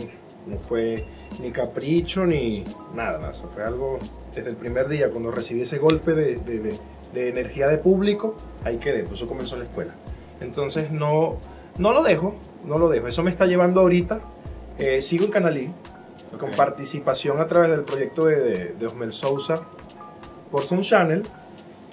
no 0.48 0.58
fue 0.58 1.06
ni 1.42 1.52
capricho 1.52 2.26
ni 2.26 2.64
nada 2.94 3.18
más. 3.20 3.42
Fue 3.54 3.64
algo 3.64 3.98
desde 4.34 4.50
el 4.50 4.56
primer 4.56 4.88
día, 4.88 5.10
cuando 5.12 5.32
recibí 5.32 5.62
ese 5.62 5.78
golpe 5.78 6.14
de, 6.14 6.36
de- 6.38 6.60
de- 6.60 6.80
de 7.14 7.30
energía 7.30 7.68
de 7.70 7.78
público, 7.78 8.36
ahí 8.66 8.78
quedé, 8.78 9.04
por 9.04 9.14
eso 9.14 9.26
comenzó 9.28 9.56
la 9.56 9.64
escuela. 9.66 9.94
Entonces 10.42 10.92
no, 10.92 11.40
no 11.78 11.94
lo 11.94 12.04
dejo, 12.04 12.36
no 12.66 12.78
lo 12.78 12.90
dejo. 12.90 13.08
Eso 13.08 13.24
me 13.24 13.32
está 13.32 13.46
llevando 13.46 13.80
ahorita. 13.82 14.20
eh, 14.78 15.02
sigo 15.02 15.24
en 15.26 15.32
Canalí, 15.32 15.70
con 16.38 16.52
participación 16.52 17.40
a 17.40 17.48
través 17.48 17.70
del 17.72 17.82
proyecto 17.84 18.26
de, 18.26 18.36
de, 18.36 18.66
de 18.78 18.86
Osmel 18.86 19.14
Sousa 19.14 19.62
por 20.52 20.64
Sun 20.66 20.82
Channel 20.82 21.24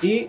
y 0.02 0.28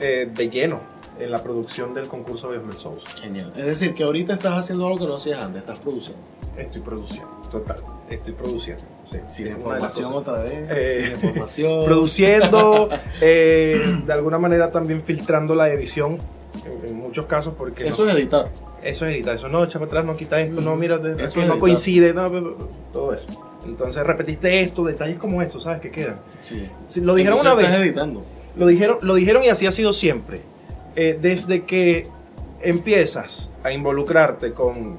eh, 0.00 0.28
de 0.32 0.48
lleno 0.48 0.80
en 1.18 1.30
la 1.30 1.42
producción 1.42 1.94
del 1.94 2.08
concurso 2.08 2.50
de 2.50 2.58
Osmel 2.58 2.76
Sousa. 2.76 3.08
Genial. 3.20 3.52
Es 3.56 3.66
decir, 3.66 3.94
que 3.94 4.02
ahorita 4.04 4.34
estás 4.34 4.58
haciendo 4.58 4.86
algo 4.86 4.98
que 4.98 5.06
no 5.06 5.16
hacías 5.16 5.40
antes, 5.42 5.60
estás 5.62 5.78
produciendo. 5.78 6.20
Estoy 6.56 6.82
produciendo, 6.82 7.28
total. 7.50 7.76
Estoy 8.08 8.32
produciendo. 8.32 8.82
sí. 9.10 9.18
Sin 9.28 9.44
de 9.46 9.50
las 9.52 9.58
información 9.60 10.12
otra 10.12 10.42
vez. 10.42 10.52
Eh, 10.70 11.12
sin 11.16 11.28
información. 11.28 11.84
Produciendo, 11.84 12.88
eh, 13.20 13.82
de 14.06 14.12
alguna 14.12 14.38
manera 14.38 14.70
también 14.70 15.02
filtrando 15.02 15.54
la 15.54 15.68
edición, 15.68 16.18
en, 16.64 16.88
en 16.88 16.96
muchos 16.96 17.26
casos, 17.26 17.54
porque 17.56 17.86
Eso 17.86 18.04
no- 18.04 18.10
es 18.10 18.16
editar. 18.16 18.46
eso 18.82 19.06
es 19.06 19.14
editar. 19.16 19.34
Eso 19.36 19.48
no, 19.48 19.64
echa 19.64 19.78
para 19.80 19.86
atrás, 19.88 20.04
no 20.04 20.16
quita 20.16 20.40
esto, 20.40 20.60
no, 20.60 20.76
Mm, 20.76 20.78
mira, 20.78 20.98
de- 20.98 21.14
eso 21.14 21.24
es 21.24 21.36
no 21.36 21.42
editar. 21.42 21.58
coincide, 21.58 22.12
no, 22.14 22.30
todo 22.92 23.12
eso. 23.14 23.26
Entonces 23.64 24.04
repetiste 24.06 24.60
esto, 24.60 24.84
detalles 24.84 25.18
como 25.18 25.42
eso, 25.42 25.58
¿sabes? 25.58 25.80
Que 25.80 25.90
quedan. 25.90 26.20
Sí. 26.42 26.62
Lo 27.00 27.14
dijeron 27.14 27.38
Entonces 27.38 27.40
una 27.40 27.62
estás 27.62 27.78
vez. 27.80 27.88
editando. 27.88 28.22
Lo 28.56 28.66
dijeron, 28.66 28.98
lo 29.02 29.14
dijeron 29.14 29.42
y 29.42 29.48
así 29.48 29.66
ha 29.66 29.72
sido 29.72 29.92
siempre. 29.92 30.40
Eh, 30.96 31.18
desde 31.20 31.64
que 31.64 32.06
empiezas 32.60 33.50
a 33.62 33.72
involucrarte 33.72 34.52
con, 34.52 34.98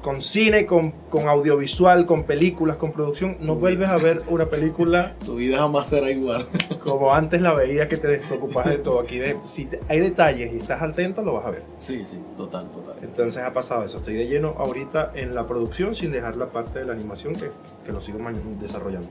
con 0.00 0.20
cine, 0.22 0.64
con, 0.64 0.92
con 1.10 1.28
audiovisual, 1.28 2.06
con 2.06 2.24
películas, 2.24 2.76
con 2.76 2.92
producción, 2.92 3.36
no 3.40 3.56
vuelves 3.56 3.88
a 3.88 3.96
ver 3.96 4.18
una 4.28 4.46
película 4.46 5.14
Tu 5.24 5.34
vida 5.36 5.58
jamás 5.58 5.86
será 5.88 6.10
igual. 6.10 6.46
como 6.84 7.12
antes 7.14 7.40
la 7.40 7.52
veías 7.52 7.88
que 7.88 7.96
te 7.96 8.06
despreocupabas 8.08 8.70
de 8.70 8.78
todo. 8.78 9.00
Aquí 9.00 9.18
de- 9.18 9.36
si 9.42 9.64
te- 9.64 9.80
hay 9.88 10.00
detalles 10.00 10.52
y 10.52 10.56
estás 10.58 10.80
atento, 10.82 11.22
lo 11.22 11.34
vas 11.34 11.46
a 11.46 11.50
ver. 11.50 11.62
Sí, 11.78 12.04
sí, 12.08 12.18
total, 12.36 12.70
total. 12.70 12.94
Entonces 13.02 13.42
ha 13.42 13.52
pasado 13.52 13.84
eso. 13.84 13.96
Estoy 13.96 14.14
de 14.14 14.26
lleno 14.28 14.54
ahorita 14.58 15.12
en 15.14 15.34
la 15.34 15.46
producción 15.46 15.94
sin 15.94 16.12
dejar 16.12 16.36
la 16.36 16.46
parte 16.46 16.78
de 16.78 16.84
la 16.84 16.92
animación 16.92 17.34
que, 17.34 17.50
que 17.84 17.92
lo 17.92 18.00
sigo 18.00 18.18
desarrollando. 18.60 19.08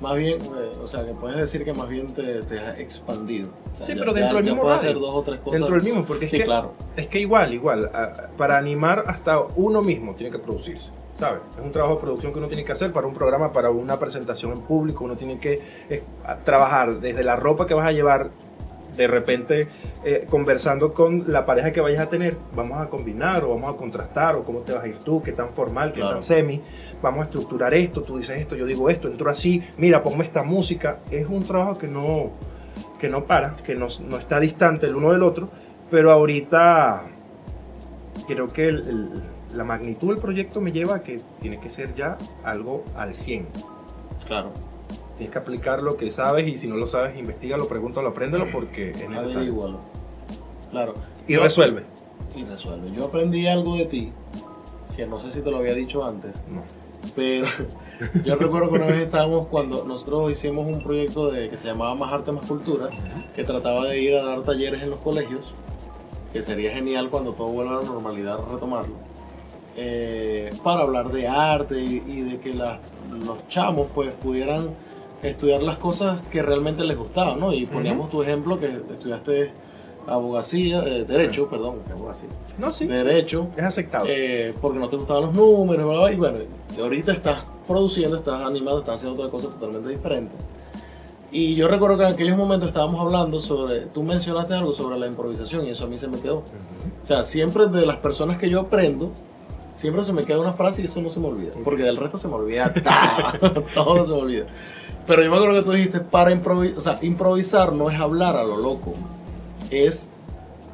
Más 0.00 0.16
bien, 0.16 0.38
eh, 0.40 0.70
o 0.82 0.86
sea, 0.86 1.04
que 1.04 1.12
puedes 1.12 1.36
decir 1.36 1.62
que 1.64 1.74
más 1.74 1.86
bien 1.88 2.06
te, 2.14 2.40
te 2.40 2.58
has 2.58 2.78
expandido. 2.80 3.50
O 3.72 3.74
sea, 3.76 3.86
Sí, 3.86 3.92
pero 3.98 4.12
ya- 4.12 4.20
dentro 4.20 4.36
del 4.38 4.44
mismo 4.46 4.62
puedes 4.62 4.78
radio. 4.78 4.90
hacer 4.90 5.00
dos 5.02 5.14
o 5.14 5.22
tres 5.22 5.40
cosas. 5.40 5.60
Dentro 5.60 5.74
del 5.76 5.84
mismo, 5.84 6.04
porque 6.06 6.24
es 6.24 6.30
Sí, 6.30 6.38
que 6.38 6.44
claro. 6.44 6.72
Es 6.96 7.06
que 7.08 7.20
igual, 7.20 7.52
igual, 7.52 7.90
para 8.38 8.56
animar 8.56 9.04
hasta 9.06 9.38
uno 9.56 9.82
mismo 9.82 10.14
tiene 10.14 10.32
que 10.32 10.38
producirse, 10.38 10.90
¿sabes? 11.16 11.42
Es 11.50 11.58
un 11.62 11.70
trabajo 11.70 11.96
de 11.96 12.00
producción 12.00 12.32
que 12.32 12.38
uno 12.38 12.48
tiene 12.48 12.64
que 12.64 12.72
hacer 12.72 12.92
para 12.92 13.06
un 13.06 13.12
programa, 13.14 13.52
para 13.52 13.68
una 13.70 13.98
presentación 13.98 14.52
en 14.52 14.62
público, 14.62 15.04
uno 15.04 15.16
tiene 15.16 15.38
que 15.38 15.60
eh, 15.90 16.02
trabajar 16.44 16.94
desde 16.98 17.22
la 17.22 17.36
ropa 17.36 17.66
que 17.66 17.74
vas 17.74 17.86
a 17.86 17.92
llevar, 17.92 18.30
de 18.96 19.06
repente 19.06 19.68
eh, 20.04 20.26
conversando 20.28 20.92
con 20.92 21.24
la 21.28 21.46
pareja 21.46 21.72
que 21.72 21.80
vayas 21.80 22.00
a 22.00 22.08
tener, 22.08 22.36
vamos 22.54 22.80
a 22.80 22.88
combinar 22.88 23.44
o 23.44 23.50
vamos 23.50 23.70
a 23.70 23.74
contrastar 23.76 24.36
o 24.36 24.44
cómo 24.44 24.60
te 24.60 24.72
vas 24.72 24.84
a 24.84 24.88
ir 24.88 24.98
tú, 24.98 25.22
qué 25.22 25.32
tan 25.32 25.50
formal, 25.50 25.92
qué 25.92 26.00
Claro. 26.00 26.16
tan 26.16 26.22
semi, 26.22 26.60
vamos 27.02 27.20
a 27.22 27.24
estructurar 27.24 27.72
esto, 27.74 28.02
tú 28.02 28.18
dices 28.18 28.40
esto, 28.40 28.56
yo 28.56 28.66
digo 28.66 28.88
esto, 28.90 29.08
entro 29.08 29.30
así, 29.30 29.62
mira, 29.78 30.02
ponme 30.02 30.24
esta 30.24 30.42
música, 30.42 30.98
es 31.10 31.26
un 31.28 31.40
trabajo 31.40 31.78
que 31.78 31.86
no, 31.88 32.30
que 32.98 33.08
no 33.08 33.24
para, 33.24 33.56
que 33.56 33.74
no, 33.74 33.88
no 34.08 34.16
está 34.18 34.38
distante 34.40 34.86
el 34.86 34.94
uno 34.96 35.12
del 35.12 35.22
otro, 35.22 35.48
pero 35.90 36.10
ahorita 36.10 37.02
creo 38.26 38.46
que 38.46 38.68
el- 38.68 38.88
el- 38.88 39.10
la 39.56 39.64
magnitud 39.64 40.08
del 40.12 40.18
proyecto 40.20 40.60
me 40.60 40.70
lleva 40.70 40.96
a 40.96 41.02
que 41.02 41.16
tiene 41.40 41.58
que 41.58 41.68
ser 41.70 41.94
ya 41.96 42.16
algo 42.44 42.84
al 42.96 43.14
100. 43.14 43.46
Claro. 44.26 44.52
Tienes 45.20 45.32
que 45.34 45.38
aplicar 45.38 45.82
lo 45.82 45.98
que 45.98 46.10
sabes 46.10 46.48
y 46.48 46.56
si 46.56 46.66
no 46.66 46.76
lo 46.76 46.86
sabes, 46.86 47.14
investigalo, 47.18 47.68
pregúntalo, 47.68 48.08
apréndelo 48.08 48.50
porque 48.50 48.88
es 48.88 48.96
necesario. 49.06 49.36
Averígualo. 49.36 49.80
Claro. 50.70 50.94
Y 51.28 51.34
Yo- 51.34 51.42
resuelve. 51.42 51.82
Y 52.34 52.44
resuelve. 52.44 52.90
Yo 52.96 53.04
aprendí 53.04 53.46
algo 53.46 53.76
de 53.76 53.84
ti, 53.84 54.12
que 54.96 55.06
no 55.06 55.20
sé 55.20 55.30
si 55.30 55.42
te 55.42 55.50
lo 55.50 55.58
había 55.58 55.74
dicho 55.74 56.02
antes, 56.06 56.42
No. 56.48 56.62
pero 57.14 57.46
yo 58.24 58.34
recuerdo 58.36 58.70
que 58.70 58.76
una 58.76 58.86
vez 58.86 59.02
estábamos 59.04 59.48
cuando 59.48 59.84
nosotros 59.84 60.30
hicimos 60.32 60.66
un 60.74 60.82
proyecto 60.82 61.30
de, 61.30 61.50
que 61.50 61.58
se 61.58 61.68
llamaba 61.68 61.94
Más 61.94 62.10
Arte, 62.10 62.32
Más 62.32 62.46
Cultura, 62.46 62.88
que 63.36 63.44
trataba 63.44 63.84
de 63.88 64.00
ir 64.00 64.16
a 64.16 64.22
dar 64.24 64.40
talleres 64.40 64.80
en 64.80 64.88
los 64.88 65.00
colegios, 65.00 65.52
que 66.32 66.40
sería 66.40 66.72
genial 66.72 67.10
cuando 67.10 67.32
todo 67.34 67.48
vuelva 67.48 67.76
a 67.76 67.80
la 67.82 67.86
normalidad 67.90 68.38
retomarlo, 68.50 68.94
eh, 69.76 70.48
para 70.64 70.80
hablar 70.80 71.10
de 71.12 71.28
arte 71.28 71.78
y, 71.82 72.02
y 72.06 72.20
de 72.22 72.38
que 72.40 72.54
la- 72.54 72.80
los 73.26 73.46
chamos 73.48 73.90
pues 73.92 74.14
pudieran 74.14 74.70
estudiar 75.22 75.62
las 75.62 75.76
cosas 75.78 76.26
que 76.28 76.42
realmente 76.42 76.82
les 76.84 76.96
gustaban, 76.96 77.38
¿no? 77.40 77.52
Y 77.52 77.66
poníamos 77.66 78.10
tu 78.10 78.22
ejemplo 78.22 78.58
que 78.58 78.66
estudiaste 78.66 79.50
abogacía, 80.06 80.82
eh, 80.84 81.04
derecho, 81.04 81.48
perdón, 81.48 81.80
abogacía, 81.90 82.28
No, 82.58 82.70
sí. 82.72 82.86
derecho, 82.86 83.48
Es 83.56 83.64
aceptado. 83.64 84.06
eh, 84.08 84.54
porque 84.60 84.78
no 84.78 84.88
te 84.88 84.96
gustaban 84.96 85.24
los 85.26 85.36
números, 85.36 85.86
bla, 85.86 85.98
bla, 86.00 86.12
y 86.12 86.16
bueno, 86.16 86.38
ahorita 86.80 87.12
estás 87.12 87.44
produciendo, 87.68 88.16
estás 88.16 88.40
animando, 88.40 88.80
estás 88.80 88.96
haciendo 88.96 89.22
otra 89.22 89.30
cosa 89.30 89.48
totalmente 89.48 89.88
diferente. 89.90 90.32
Y 91.32 91.54
yo 91.54 91.68
recuerdo 91.68 91.96
que 91.98 92.04
en 92.06 92.12
aquellos 92.14 92.36
momentos 92.36 92.70
estábamos 92.70 93.00
hablando 93.06 93.38
sobre, 93.38 93.82
tú 93.82 94.02
mencionaste 94.02 94.54
algo 94.54 94.72
sobre 94.72 94.98
la 94.98 95.06
improvisación 95.06 95.64
y 95.66 95.70
eso 95.70 95.84
a 95.84 95.86
mí 95.86 95.96
se 95.96 96.08
me 96.08 96.18
quedó. 96.18 96.38
O 96.38 97.04
sea, 97.04 97.22
siempre 97.22 97.66
de 97.66 97.86
las 97.86 97.98
personas 97.98 98.38
que 98.38 98.48
yo 98.48 98.60
aprendo, 98.60 99.12
siempre 99.80 100.04
se 100.04 100.12
me 100.12 100.24
queda 100.24 100.38
una 100.40 100.52
frase 100.52 100.82
y 100.82 100.84
eso 100.84 101.00
no 101.00 101.08
se 101.08 101.18
me 101.20 101.28
olvida, 101.28 101.52
porque 101.64 101.82
del 101.82 101.96
resto 101.96 102.18
se 102.18 102.28
me 102.28 102.34
olvida 102.34 102.72
todo, 103.40 103.64
todo 103.74 104.04
se 104.04 104.12
me 104.12 104.18
olvida. 104.18 104.44
Pero 105.06 105.22
yo 105.22 105.30
me 105.30 105.36
acuerdo 105.38 105.54
que 105.58 105.62
tú 105.64 105.72
dijiste, 105.72 106.00
para 106.00 106.30
improvisar, 106.32 106.78
o 106.78 106.80
sea, 106.82 106.98
improvisar 107.02 107.72
no 107.72 107.88
es 107.90 107.98
hablar 107.98 108.36
a 108.36 108.44
lo 108.44 108.58
loco, 108.58 108.92
es 109.70 110.10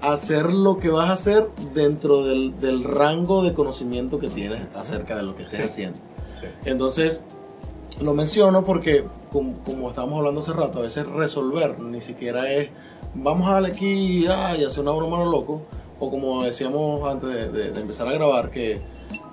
hacer 0.03 0.53
lo 0.53 0.79
que 0.79 0.91
vas 0.91 1.09
a 1.09 1.13
hacer 1.15 1.49
dentro 1.75 2.25
del, 2.25 2.59
del 2.61 2.85
rango 2.85 3.43
de 3.43 3.55
conocimiento 3.55 4.19
que 4.19 4.29
tienes 4.29 4.67
acerca 4.75 5.17
de 5.17 5.23
lo 5.23 5.37
que 5.37 5.45
estés 5.45 5.61
Sí. 5.61 5.67
haciendo. 5.67 5.99
Sí. 6.41 6.47
Entonces, 6.65 7.23
lo 8.03 8.13
menciono 8.13 8.63
porque, 8.63 9.05
como, 9.33 9.55
como 9.65 9.89
estábamos 9.89 10.19
hablando 10.19 10.41
hace 10.41 10.53
rato, 10.53 10.81
a 10.81 10.83
veces 10.83 11.07
resolver 11.07 11.79
ni 11.81 12.01
siquiera 12.01 12.53
es, 12.53 12.69
vamos 13.15 13.49
a 13.49 13.53
darle 13.55 13.69
aquí 13.73 14.27
ah, 14.27 14.55
y 14.57 14.65
hacer 14.65 14.83
una 14.83 14.93
broma 14.93 15.17
a 15.17 15.25
lo 15.25 15.31
loco, 15.31 15.63
o 15.99 16.11
como 16.11 16.43
decíamos 16.43 17.09
antes 17.11 17.31
de, 17.31 17.49
de- 17.49 17.71
de 17.71 17.81
empezar 17.81 18.07
a 18.09 18.13
grabar, 18.13 18.51
que 18.51 18.79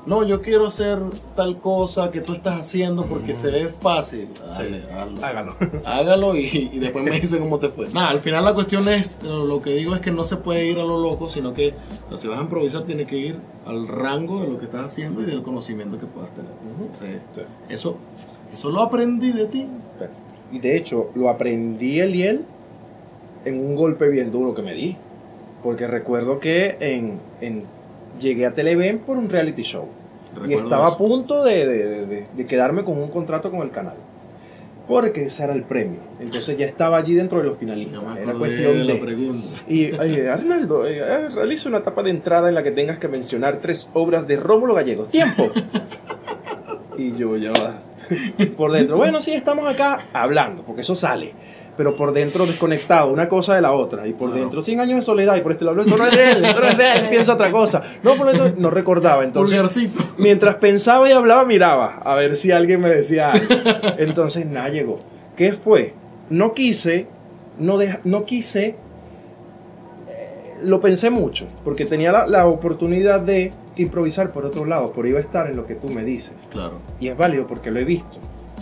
no, 0.06 0.24
yo 0.24 0.42
quiero 0.42 0.68
hacer 0.68 1.00
tal 1.36 1.58
cosa 1.60 2.12
que 2.12 2.20
tú 2.22 2.34
estás 2.34 2.60
haciendo 2.60 3.06
porque 3.06 3.34
se 3.34 3.50
ve 3.52 3.70
fácil. 3.70 4.28
Dale, 4.50 4.82
Sí. 4.82 4.86
hazlo. 4.92 5.26
Hágalo. 5.26 5.56
Hágalo 5.86 6.36
y, 6.36 6.70
y 6.74 6.80
después 6.80 7.06
me 7.06 7.12
dice 7.20 7.39
cómo 7.39 7.58
te 7.60 7.70
fue. 7.70 7.86
Nada, 7.94 8.10
al 8.10 8.20
final 8.20 8.44
la 8.44 8.54
cuestión 8.54 8.88
es, 8.89 9.24
lo 9.24 9.62
que 9.62 9.72
digo 9.72 9.96
es 9.96 10.02
que 10.02 10.12
no 10.12 10.26
se 10.26 10.36
puede 10.38 10.66
ir 10.66 10.78
a 10.80 10.84
lo 10.84 11.00
loco, 11.02 11.30
sino 11.30 11.54
que 11.54 11.74
o 12.08 12.10
sea, 12.10 12.18
si 12.18 12.28
vas 12.28 12.39
a 12.39 12.42
improvisar 12.42 12.84
tienes 12.84 13.08
que 13.08 13.18
ir 13.18 13.38
al 13.66 13.88
rango 13.88 14.42
de 14.42 14.50
lo 14.50 14.58
que 14.58 14.66
estás 14.66 14.86
haciendo 14.92 15.22
y 15.22 15.26
del 15.26 15.42
conocimiento 15.42 15.98
que 15.98 16.06
puedas 16.06 16.30
tener. 16.34 16.52
Sí. 16.92 17.06
eso, 17.70 17.98
eso 18.52 18.70
lo 18.70 18.82
aprendí 18.82 19.32
de 19.32 19.46
ti. 19.46 19.68
Y 20.52 20.60
de 20.60 20.78
hecho, 20.78 21.10
lo 21.16 21.30
aprendí 21.30 22.00
el 22.00 22.13
y 22.16 22.24
él 22.24 22.46
en 23.46 23.60
un 23.60 23.76
golpe 23.76 24.08
bien 24.10 24.32
duro 24.32 24.54
que 24.54 24.62
me 24.62 24.74
di. 24.74 24.96
Porque 25.63 25.88
recuerdo 25.88 26.39
que 26.39 26.76
en, 26.82 27.20
en- 27.39 27.63
llegué 28.19 28.45
a 28.45 28.54
Televen 28.54 28.99
por 28.99 29.17
un 29.17 29.30
reality 29.30 29.63
show. 29.63 29.88
y 30.47 30.54
estaba 30.54 30.88
a 30.88 30.97
punto 30.97 31.43
de, 31.43 31.65
de- 31.67 32.06
de- 32.06 32.28
de 32.36 32.45
quedarme 32.47 32.84
con 32.84 32.97
un 32.97 33.10
contrato 33.10 33.52
con 33.52 33.62
el 33.62 33.69
canal. 33.71 33.95
Porque 34.88 35.26
ese 35.28 35.43
era 35.45 35.54
el 35.54 35.63
premio. 35.63 35.99
Entonces 36.19 36.58
ya 36.58 36.65
estaba 36.65 36.97
allí 36.97 37.13
dentro 37.13 37.38
de 37.38 37.45
los 37.45 37.58
finalistas. 37.58 38.02
Era 38.17 38.34
cuestión 38.34 38.78
de 38.80 38.84
la. 38.84 38.93
Y 39.69 39.91
Arnaldo, 40.28 40.86
eh, 40.86 40.97
eh, 40.99 41.30
realiza 41.30 41.69
una 41.69 41.78
etapa 41.78 42.04
de 42.04 42.10
entrada 42.10 42.49
en 42.49 42.56
la 42.56 42.63
que 42.63 42.71
tengas 42.71 42.97
que 42.97 43.08
mencionar 43.08 43.60
tres 43.62 43.88
obras 43.93 44.28
de 44.28 44.36
Rómulo 44.36 44.73
Gallego. 44.73 45.06
¡Tiempo! 45.06 45.52
y 46.97 47.15
yo 47.15 47.38
ya 47.38 47.52
va. 47.52 47.80
Por 48.58 48.71
dentro, 48.73 48.97
bueno, 48.97 49.21
sí, 49.21 49.34
estamos 49.34 49.67
acá 49.67 50.06
hablando, 50.13 50.63
porque 50.63 50.82
eso 50.82 50.95
sale. 50.95 51.32
Pero 51.75 51.95
por 51.95 52.13
dentro 52.13 52.45
desconectado, 52.45 53.12
una 53.12 53.27
cosa 53.27 53.55
de 53.55 53.62
la 53.62 53.71
otra. 53.71 54.05
Y 54.07 54.13
por 54.13 54.29
Claro. 54.29 54.41
dentro, 54.43 54.62
100 54.62 54.79
años 54.79 54.95
de 54.97 55.01
soledad. 55.01 55.36
Y 55.38 55.41
por 55.41 55.53
este 55.53 55.65
lado, 55.65 55.81
esto 55.81 55.97
no 55.97 56.05
es 56.05 56.15
de 56.15 56.31
él, 56.31 56.45
esto 56.45 56.59
no 56.62 56.67
es 56.67 56.77
de 56.77 56.93
él, 56.93 57.05
piensa 57.09 57.33
otra 57.33 57.51
cosa. 57.51 57.81
No, 58.03 58.15
por 58.15 58.27
dentro, 58.27 58.53
no 58.57 58.69
recordaba. 58.69 59.23
Entonces, 59.23 59.57
Pulgarcito. 59.57 59.99
mientras 60.17 60.55
pensaba 60.55 61.09
y 61.09 61.12
hablaba, 61.13 61.45
miraba 61.45 61.99
a 62.03 62.13
ver 62.15 62.36
si 62.36 62.51
alguien 62.51 62.79
me 62.81 62.89
decía 62.89 63.31
algo. 63.31 63.47
Entonces, 63.97 64.45
nada 64.45 64.69
llegó. 64.69 64.99
¿Qué 65.36 65.53
fue? 65.53 65.93
No 66.29 66.53
quise, 66.53 67.07
no, 67.57 67.77
deja- 67.79 67.99
no 68.03 68.25
quise 68.25 68.75
lo 70.62 70.79
pensé 70.79 71.09
mucho, 71.09 71.45
porque 71.65 71.83
tenía 71.86 72.12
la, 72.13 72.25
la 72.27 72.47
oportunidad 72.47 73.19
de 73.19 73.51
improvisar 73.75 74.31
por 74.31 74.45
otro 74.45 74.63
lado, 74.65 74.93
pero 74.95 75.07
iba 75.09 75.17
a 75.17 75.21
estar 75.21 75.47
en 75.49 75.57
lo 75.57 75.65
que 75.65 75.75
tú 75.75 75.89
me 75.89 76.03
dices. 76.05 76.31
Claro. 76.51 76.75
Y 77.01 77.09
es 77.09 77.17
válido 77.17 77.47
porque 77.47 77.69
lo 77.69 77.79
he 77.81 77.83
visto. 77.83 78.17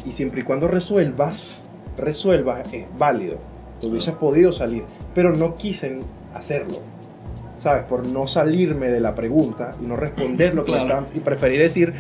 Y 0.06 0.13
siempre 0.13 0.41
y 0.41 0.43
cuando 0.43 0.67
resuelvas, 0.67 1.69
resuelvas, 1.98 2.72
es 2.74 2.86
válido. 2.98 3.38
Tú 3.80 3.90
hubieses 3.90 4.14
podido 4.16 4.54
salir, 4.54 4.84
pero 5.16 5.34
no 5.34 5.56
quise 5.56 6.00
hacerlo. 6.34 6.78
¿Sabes? 7.58 7.84
Por 7.84 8.08
no 8.08 8.28
salirme 8.28 8.88
de 8.90 9.00
la 9.00 9.14
pregunta 9.14 9.72
y 9.82 9.86
no 9.86 9.96
responder 9.96 10.56
lo 10.56 10.66
que 10.66 10.72
Claro. 10.72 10.88
estaban- 10.88 11.06
Y 11.16 11.20
preferí 11.20 11.58
decir, 11.58 11.94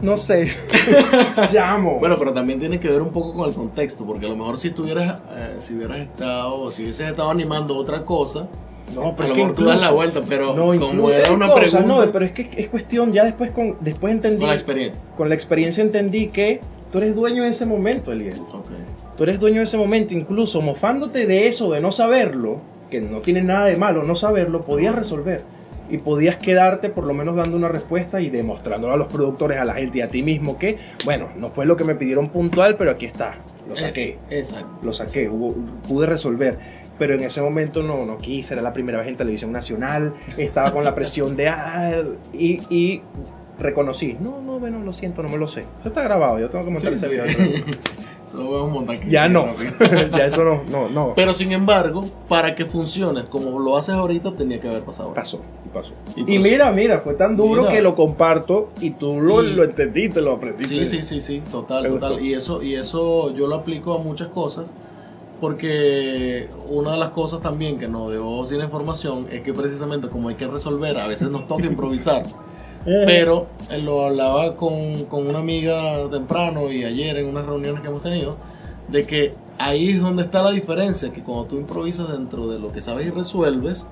no 0.00 0.16
sé, 0.16 0.50
llamo. 1.52 1.98
Bueno, 1.98 2.16
pero 2.18 2.32
también 2.32 2.58
tiene 2.60 2.78
que 2.78 2.88
ver 2.88 3.02
un 3.02 3.10
poco 3.10 3.34
con 3.34 3.48
el 3.48 3.54
contexto, 3.54 4.04
porque 4.04 4.26
a 4.26 4.28
lo 4.30 4.36
mejor 4.36 4.56
si 4.58 4.68
estuvieras, 4.68 5.20
eh, 5.34 5.56
si 5.58 5.74
hubieras 5.74 5.98
estado, 5.98 6.68
si 6.68 6.82
hubieses 6.82 7.10
estado 7.10 7.30
animando 7.30 7.76
otra 7.76 8.04
cosa, 8.04 8.48
no, 8.94 9.14
a 9.18 9.26
lo 9.26 9.34
mejor 9.34 9.52
tú 9.54 9.64
das 9.64 9.80
la 9.80 9.90
vuelta, 9.90 10.20
pero 10.28 10.48
no, 10.54 10.62
como 10.66 10.74
incluso 10.74 11.12
era 11.12 11.32
una 11.32 11.48
cosas, 11.48 11.70
pregunta, 11.72 12.04
No, 12.06 12.12
pero 12.12 12.24
es 12.24 12.32
que 12.32 12.50
es 12.56 12.68
cuestión, 12.68 13.12
ya 13.12 13.24
después, 13.24 13.50
con, 13.50 13.76
después 13.80 14.12
entendí, 14.14 14.40
con 14.40 14.48
la 14.48 14.54
experiencia. 14.54 15.02
con 15.16 15.28
la 15.28 15.34
experiencia 15.34 15.82
entendí 15.82 16.28
que 16.28 16.60
tú 16.96 17.02
eres 17.02 17.14
dueño 17.14 17.42
de 17.42 17.50
ese 17.50 17.66
momento, 17.66 18.10
Eliel. 18.10 18.40
Ok. 18.52 18.68
Tú 19.18 19.24
eres 19.24 19.38
dueño 19.38 19.58
de 19.58 19.64
ese 19.64 19.76
momento, 19.76 20.14
incluso 20.14 20.62
mofándote 20.62 21.26
de 21.26 21.46
eso, 21.46 21.70
de 21.70 21.78
no 21.82 21.92
saberlo, 21.92 22.60
que 22.90 23.02
no 23.02 23.18
tiene 23.20 23.42
nada 23.42 23.66
de 23.66 23.76
malo 23.76 24.02
no 24.02 24.14
saberlo, 24.16 24.62
podías 24.62 24.94
resolver. 24.94 25.42
Y 25.90 25.98
podías 25.98 26.36
quedarte 26.36 26.88
por 26.88 27.04
lo 27.06 27.12
menos 27.12 27.36
dando 27.36 27.54
una 27.56 27.68
respuesta 27.68 28.20
y 28.22 28.30
demostrándolo 28.30 28.94
a 28.94 28.96
los 28.96 29.12
productores, 29.12 29.58
a 29.58 29.66
la 29.66 29.74
gente 29.74 29.98
y 29.98 30.00
a 30.00 30.08
ti 30.08 30.22
mismo 30.22 30.58
que, 30.58 30.76
bueno, 31.04 31.28
no 31.36 31.50
fue 31.50 31.66
lo 31.66 31.76
que 31.76 31.84
me 31.84 31.94
pidieron 31.94 32.30
puntual, 32.30 32.76
pero 32.78 32.92
aquí 32.92 33.04
está, 33.04 33.36
lo 33.68 33.76
saqué, 33.76 34.18
Eh, 34.30 34.38
exacto. 34.38 34.66
lo 34.82 34.92
saqué, 34.94 35.28
hubo- 35.28 35.54
pude 35.86 36.06
resolver. 36.06 36.56
Pero 36.98 37.14
en 37.14 37.22
ese 37.24 37.42
momento 37.42 37.82
no, 37.82 38.06
no 38.06 38.16
quise, 38.16 38.54
era 38.54 38.62
la 38.62 38.72
primera 38.72 38.98
vez 38.98 39.08
en 39.08 39.16
televisión 39.18 39.52
nacional, 39.52 40.14
estaba 40.38 40.72
con 40.72 40.82
la 40.82 40.94
presión 40.94 41.36
de, 41.36 41.48
ah, 41.50 42.02
y, 42.32 42.62
y 42.74 43.02
reconocí, 43.58 44.16
no, 44.20 44.40
no, 44.42 44.58
bueno, 44.58 44.80
lo 44.80 44.92
siento, 44.92 45.22
no 45.22 45.28
me 45.28 45.38
lo 45.38 45.48
sé. 45.48 45.60
Eso 45.60 45.88
está 45.88 46.02
grabado, 46.02 46.38
yo 46.38 46.50
tengo 46.50 46.64
que 46.64 46.70
montar 46.72 46.96
Sí, 46.96 47.06
ese 47.06 47.08
sí. 47.08 47.12
video. 47.12 47.64
Eso 48.26 48.38
lo 48.38 48.50
vamos 48.50 48.68
a 48.68 48.72
montar 48.72 48.96
aquí. 48.96 49.08
Ya 49.08 49.28
no, 49.28 49.54
ya 50.16 50.26
eso 50.26 50.42
no, 50.42 50.62
no, 50.68 50.88
no. 50.88 51.12
Pero 51.14 51.32
sin 51.32 51.52
embargo, 51.52 52.00
para 52.28 52.56
que 52.56 52.66
funcione 52.66 53.26
como 53.26 53.60
lo 53.60 53.76
haces 53.76 53.94
ahorita, 53.94 54.34
tenía 54.34 54.60
que 54.60 54.66
haber 54.66 54.82
pasado. 54.82 55.14
Pasó, 55.14 55.40
y 55.64 55.68
pasó. 55.68 55.92
Y 56.16 56.22
Y, 56.22 56.24
pasó. 56.38 56.48
mira, 56.50 56.72
mira, 56.72 56.98
fue 57.02 57.14
tan 57.14 57.36
duro 57.36 57.62
Mira. 57.62 57.74
que 57.74 57.82
lo 57.82 57.94
comparto 57.94 58.70
y 58.80 58.90
tú 58.90 59.20
lo, 59.20 59.44
Y- 59.44 59.54
lo 59.54 59.62
entendiste, 59.62 60.20
lo 60.20 60.32
aprendiste. 60.32 60.74
Sí, 60.74 60.86
sí, 60.86 61.02
sí, 61.04 61.20
sí, 61.20 61.40
total, 61.52 61.84
Me 61.84 61.88
total. 61.90 62.08
gustó. 62.14 62.24
Y 62.24 62.34
eso, 62.34 62.62
y 62.64 62.74
eso 62.74 63.32
yo 63.32 63.46
lo 63.46 63.54
aplico 63.54 63.94
a 63.94 63.98
muchas 63.98 64.26
cosas, 64.28 64.74
porque 65.40 66.48
una 66.68 66.92
de 66.92 66.98
las 66.98 67.10
cosas 67.10 67.40
también 67.42 67.78
que 67.78 67.86
nos 67.86 68.10
dejó 68.12 68.44
sin 68.46 68.60
información 68.60 69.26
es 69.30 69.42
que 69.42 69.52
precisamente 69.52 70.08
como 70.08 70.28
hay 70.30 70.34
que 70.34 70.48
resolver, 70.48 70.98
a 70.98 71.06
veces 71.06 71.30
nos 71.30 71.46
toca 71.46 71.64
improvisar. 71.64 72.22
Pero 72.86 73.48
eh, 73.68 73.78
lo 73.78 74.06
hablaba 74.06 74.56
con, 74.56 75.04
con 75.06 75.28
una 75.28 75.40
amiga 75.40 76.08
temprano 76.08 76.70
y 76.70 76.84
ayer 76.84 77.18
en 77.18 77.26
unas 77.26 77.44
reuniones 77.44 77.82
que 77.82 77.88
hemos 77.88 78.02
tenido, 78.02 78.36
de 78.88 79.04
que 79.04 79.30
ahí 79.58 79.90
es 79.90 80.00
donde 80.02 80.22
está 80.22 80.42
la 80.42 80.52
diferencia, 80.52 81.12
que 81.12 81.22
cuando 81.22 81.46
tú 81.46 81.56
improvisas 81.56 82.08
dentro 82.10 82.46
de 82.48 82.58
lo 82.58 82.68
que 82.68 82.80
sabes 82.80 83.06
y 83.06 83.10
resuelves, 83.10 83.86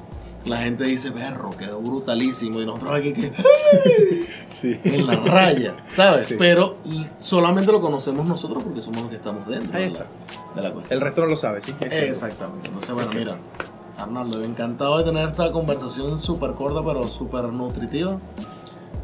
la 0.47 0.59
gente 0.59 0.85
dice, 0.85 1.11
berro, 1.11 1.51
quedó 1.59 1.81
brutalísimo, 1.81 2.61
y 2.61 2.67
nosotros 2.67 2.93
aquí 2.93 3.13
que 3.13 3.33
Sí. 4.51 4.79
en 4.85 5.07
la 5.07 5.17
raya, 5.17 5.75
¿sabes? 5.93 6.27
Sí. 6.27 6.37
Pero 6.39 6.77
solamente 7.21 7.73
lo 7.73 7.81
conocemos 7.81 8.27
nosotros 8.29 8.63
porque 8.63 8.81
somos 8.81 9.03
los 9.03 9.11
que 9.11 9.17
estamos 9.17 9.49
dentro 9.49 9.77
Ahí 9.77 9.85
de 9.85 9.91
la, 9.99 10.07
de 10.55 10.63
la 10.63 10.71
cuestión. 10.73 10.99
El 10.99 11.01
resto 11.01 11.23
no 11.23 11.29
lo 11.29 11.37
sabe, 11.37 11.63
¿sí? 11.63 11.75
Exactamente. 11.81 12.69
Entonces, 12.69 12.95
bueno, 12.95 13.11
mira. 13.15 13.37
Arnaldo, 13.97 14.43
encantado 14.43 14.99
de 14.99 15.05
tener 15.05 15.29
esta 15.29 15.53
conversación 15.53 16.21
súper 16.21 16.53
corta 16.53 16.83
pero 16.85 17.05
súper 17.05 17.45
nutritiva. 17.45 18.19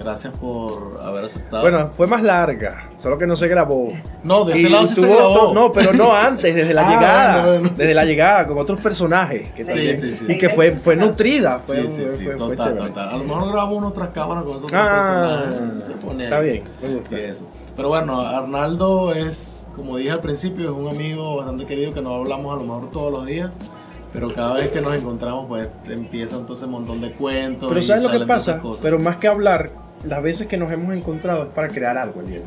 Gracias 0.02 0.36
por 0.38 0.98
haber 1.04 1.24
aceptado. 1.26 1.62
Bueno, 1.62 1.90
fue 1.96 2.06
más 2.06 2.22
larga, 2.22 2.88
solo 2.98 3.18
que 3.18 3.26
no 3.26 3.36
se 3.36 3.48
grabó. 3.48 3.88
no, 4.24 4.44
de 4.44 4.54
Y 4.58 4.62
este 4.64 4.70
lado 4.70 4.86
sí 4.86 4.94
se 4.94 5.06
grabó. 5.06 5.52
no, 5.54 5.70
pero 5.72 5.92
no 5.92 6.14
antes, 6.14 6.54
desde 6.54 6.72
la 6.72 6.82
Ah, 6.88 6.90
llegada. 6.94 7.40
bueno, 7.46 7.60
bueno. 7.60 7.74
Desde 7.76 7.94
la 7.94 8.04
llegada, 8.04 8.46
con 8.46 8.58
otros 8.58 8.80
personajes. 8.80 9.52
Que 9.52 9.62
Sí, 9.64 9.70
también- 9.72 10.00
sí, 10.00 10.12
sí. 10.12 10.24
Y 10.28 10.38
que 10.38 10.48
fue, 10.50 10.72
fue 10.72 10.96
nutrida. 10.96 11.58
Fue, 11.58 11.82
Sí, 11.82 11.88
sí, 11.88 11.94
sí, 12.16 12.24
fue- 12.24 12.36
fue 12.36 12.56
total, 12.56 12.68
chévere. 12.68 12.86
total. 12.88 13.08
A 13.10 13.16
lo 13.18 13.24
mejor 13.24 13.48
grabamos 13.52 13.78
unas 13.78 13.90
otras 13.90 14.08
cámaras 14.10 14.44
con 14.44 14.56
esos 14.56 14.72
Ah, 14.72 15.44
personajes. 15.48 15.86
Se 15.86 15.92
pone 15.94 16.24
está 16.24 16.36
ahí. 16.38 16.50
bien, 16.50 16.64
me 16.82 16.88
gusta. 16.94 17.16
Eso. 17.16 17.44
Pero 17.76 17.88
bueno, 17.88 18.20
Arnaldo 18.20 19.12
es, 19.12 19.66
como 19.76 19.96
dije 19.98 20.10
al 20.12 20.20
principio, 20.20 20.70
es 20.70 20.76
un 20.76 20.88
amigo 20.88 21.36
bastante 21.36 21.66
querido 21.66 21.92
que 21.92 22.00
no 22.00 22.14
hablamos 22.14 22.54
a 22.58 22.64
lo 22.64 22.72
mejor 22.74 22.90
todos 22.90 23.12
los 23.12 23.26
días. 23.26 23.50
Pero 24.12 24.28
cada 24.34 24.54
vez 24.54 24.70
que 24.70 24.80
nos 24.80 24.98
encontramos, 24.98 25.46
pues 25.46 25.68
empieza 25.88 26.34
entonces 26.34 26.64
un 26.66 26.72
montón 26.72 27.00
de 27.00 27.12
cuentos. 27.12 27.68
Pero 27.68 27.78
y 27.78 27.82
¿sabes 27.84 28.02
lo 28.02 28.10
que 28.10 28.26
pasa? 28.26 28.60
Pero 28.82 28.98
más 28.98 29.18
que 29.18 29.28
hablar, 29.28 29.70
las 30.04 30.22
veces 30.22 30.46
que 30.46 30.56
nos 30.56 30.70
hemos 30.72 30.94
encontrado 30.94 31.44
es 31.44 31.48
para 31.50 31.68
crear 31.68 31.96
algo, 31.98 32.20
Eliel. 32.20 32.42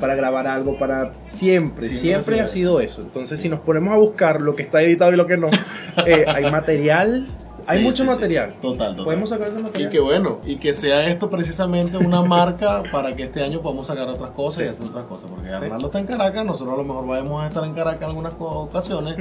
Para 0.00 0.14
grabar 0.14 0.46
algo, 0.46 0.76
para 0.76 1.12
siempre, 1.22 1.86
Siempre 1.86 1.94
siempre, 1.96 2.40
ha 2.40 2.46
sido 2.46 2.80
eso. 2.80 3.00
Entonces, 3.00 3.40
si 3.40 3.48
nos 3.48 3.60
ponemos 3.60 3.94
a 3.94 3.96
buscar 3.96 4.40
lo 4.40 4.56
que 4.56 4.64
está 4.64 4.82
editado 4.82 5.12
y 5.12 5.16
lo 5.16 5.26
que 5.26 5.36
no, 5.36 5.48
eh, 6.06 6.24
hay 6.26 6.50
material, 6.50 7.28
hay 7.66 7.78
Sí, 7.78 7.84
mucho 7.84 7.96
sí, 7.98 8.02
sí. 8.04 8.08
material. 8.08 8.54
Total, 8.60 8.90
total. 8.90 9.04
Podemos 9.04 9.28
sacar 9.30 9.48
ese 9.48 9.58
Y 9.58 9.62
material. 9.62 9.90
que 9.90 10.00
bueno, 10.00 10.38
y 10.44 10.56
que 10.56 10.74
sea 10.74 11.06
esto 11.08 11.30
precisamente 11.30 11.96
una 11.96 12.22
marca 12.22 12.82
para 12.92 13.12
que 13.12 13.24
este 13.24 13.42
año 13.42 13.60
podamos 13.60 13.86
sacar 13.86 14.08
otras 14.08 14.30
cosas 14.32 14.64
y 14.64 14.68
hacer 14.68 14.86
otras 14.86 15.04
cosas. 15.06 15.30
Porque 15.30 15.48
Arnaldo 15.50 15.86
está 15.86 15.98
en 16.00 16.06
Caracas, 16.06 16.44
nosotros 16.44 16.74
a 16.74 16.76
lo 16.78 16.84
mejor 16.84 17.06
vamos 17.06 17.42
a 17.42 17.48
estar 17.48 17.64
en 17.64 17.74
Caracas 17.74 18.02
en 18.02 18.08
algunas 18.08 18.34
ocasiones. 18.38 19.16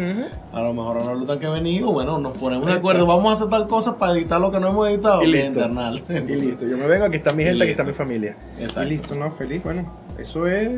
A 0.52 0.62
lo 0.62 0.74
mejor 0.74 0.98
Arnaldo 1.02 1.22
está 1.32 1.40
que 1.40 1.48
venir, 1.48 1.84
o 1.84 1.92
bueno, 1.92 2.18
nos 2.20 2.38
ponemos 2.38 2.66
de 2.68 2.74
acuerdo, 2.74 3.06
vamos 3.06 3.30
a 3.30 3.34
hacer 3.34 3.50
tal 3.50 3.68
cosa 3.68 3.98
para 3.98 4.14
editar 4.14 4.40
lo 4.42 4.52
que 4.52 4.60
no 4.60 4.70
hemos 4.70 4.88
editado. 4.90 5.24
Y 5.24 5.28
listo. 5.28 5.64
Arnaldo. 5.64 6.02
Y 6.14 6.20
listo, 6.36 6.66
yo 6.66 6.78
me 6.78 6.88
vengo, 6.88 7.06
aquí 7.06 7.18
está 7.18 7.32
mi 7.34 7.44
Y 7.44 7.46
gente, 7.48 7.64
aquí 7.64 7.72
está 7.72 7.84
mi 7.84 7.94
familia. 7.94 8.36
Exacto. 8.60 8.84
Y 8.84 8.90
listo, 8.98 9.16
¿no? 9.16 9.32
Feliz, 9.32 9.64
bueno, 9.64 9.92
eso 10.18 10.48
es 10.48 10.70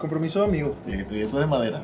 compromiso 0.00 0.40
de 0.40 0.44
amigos. 0.46 0.72
Y 0.86 0.92
esto, 1.00 1.14
y 1.16 1.20
esto 1.22 1.38
es 1.38 1.44
de 1.44 1.46
madera. 1.46 1.80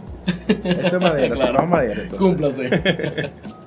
Esto 0.46 0.96
es 0.96 1.02
madera, 1.02 1.34
Claro. 1.36 1.66
madera. 1.66 2.02
entonces. 2.02 2.18
Cúmplase. 2.18 3.30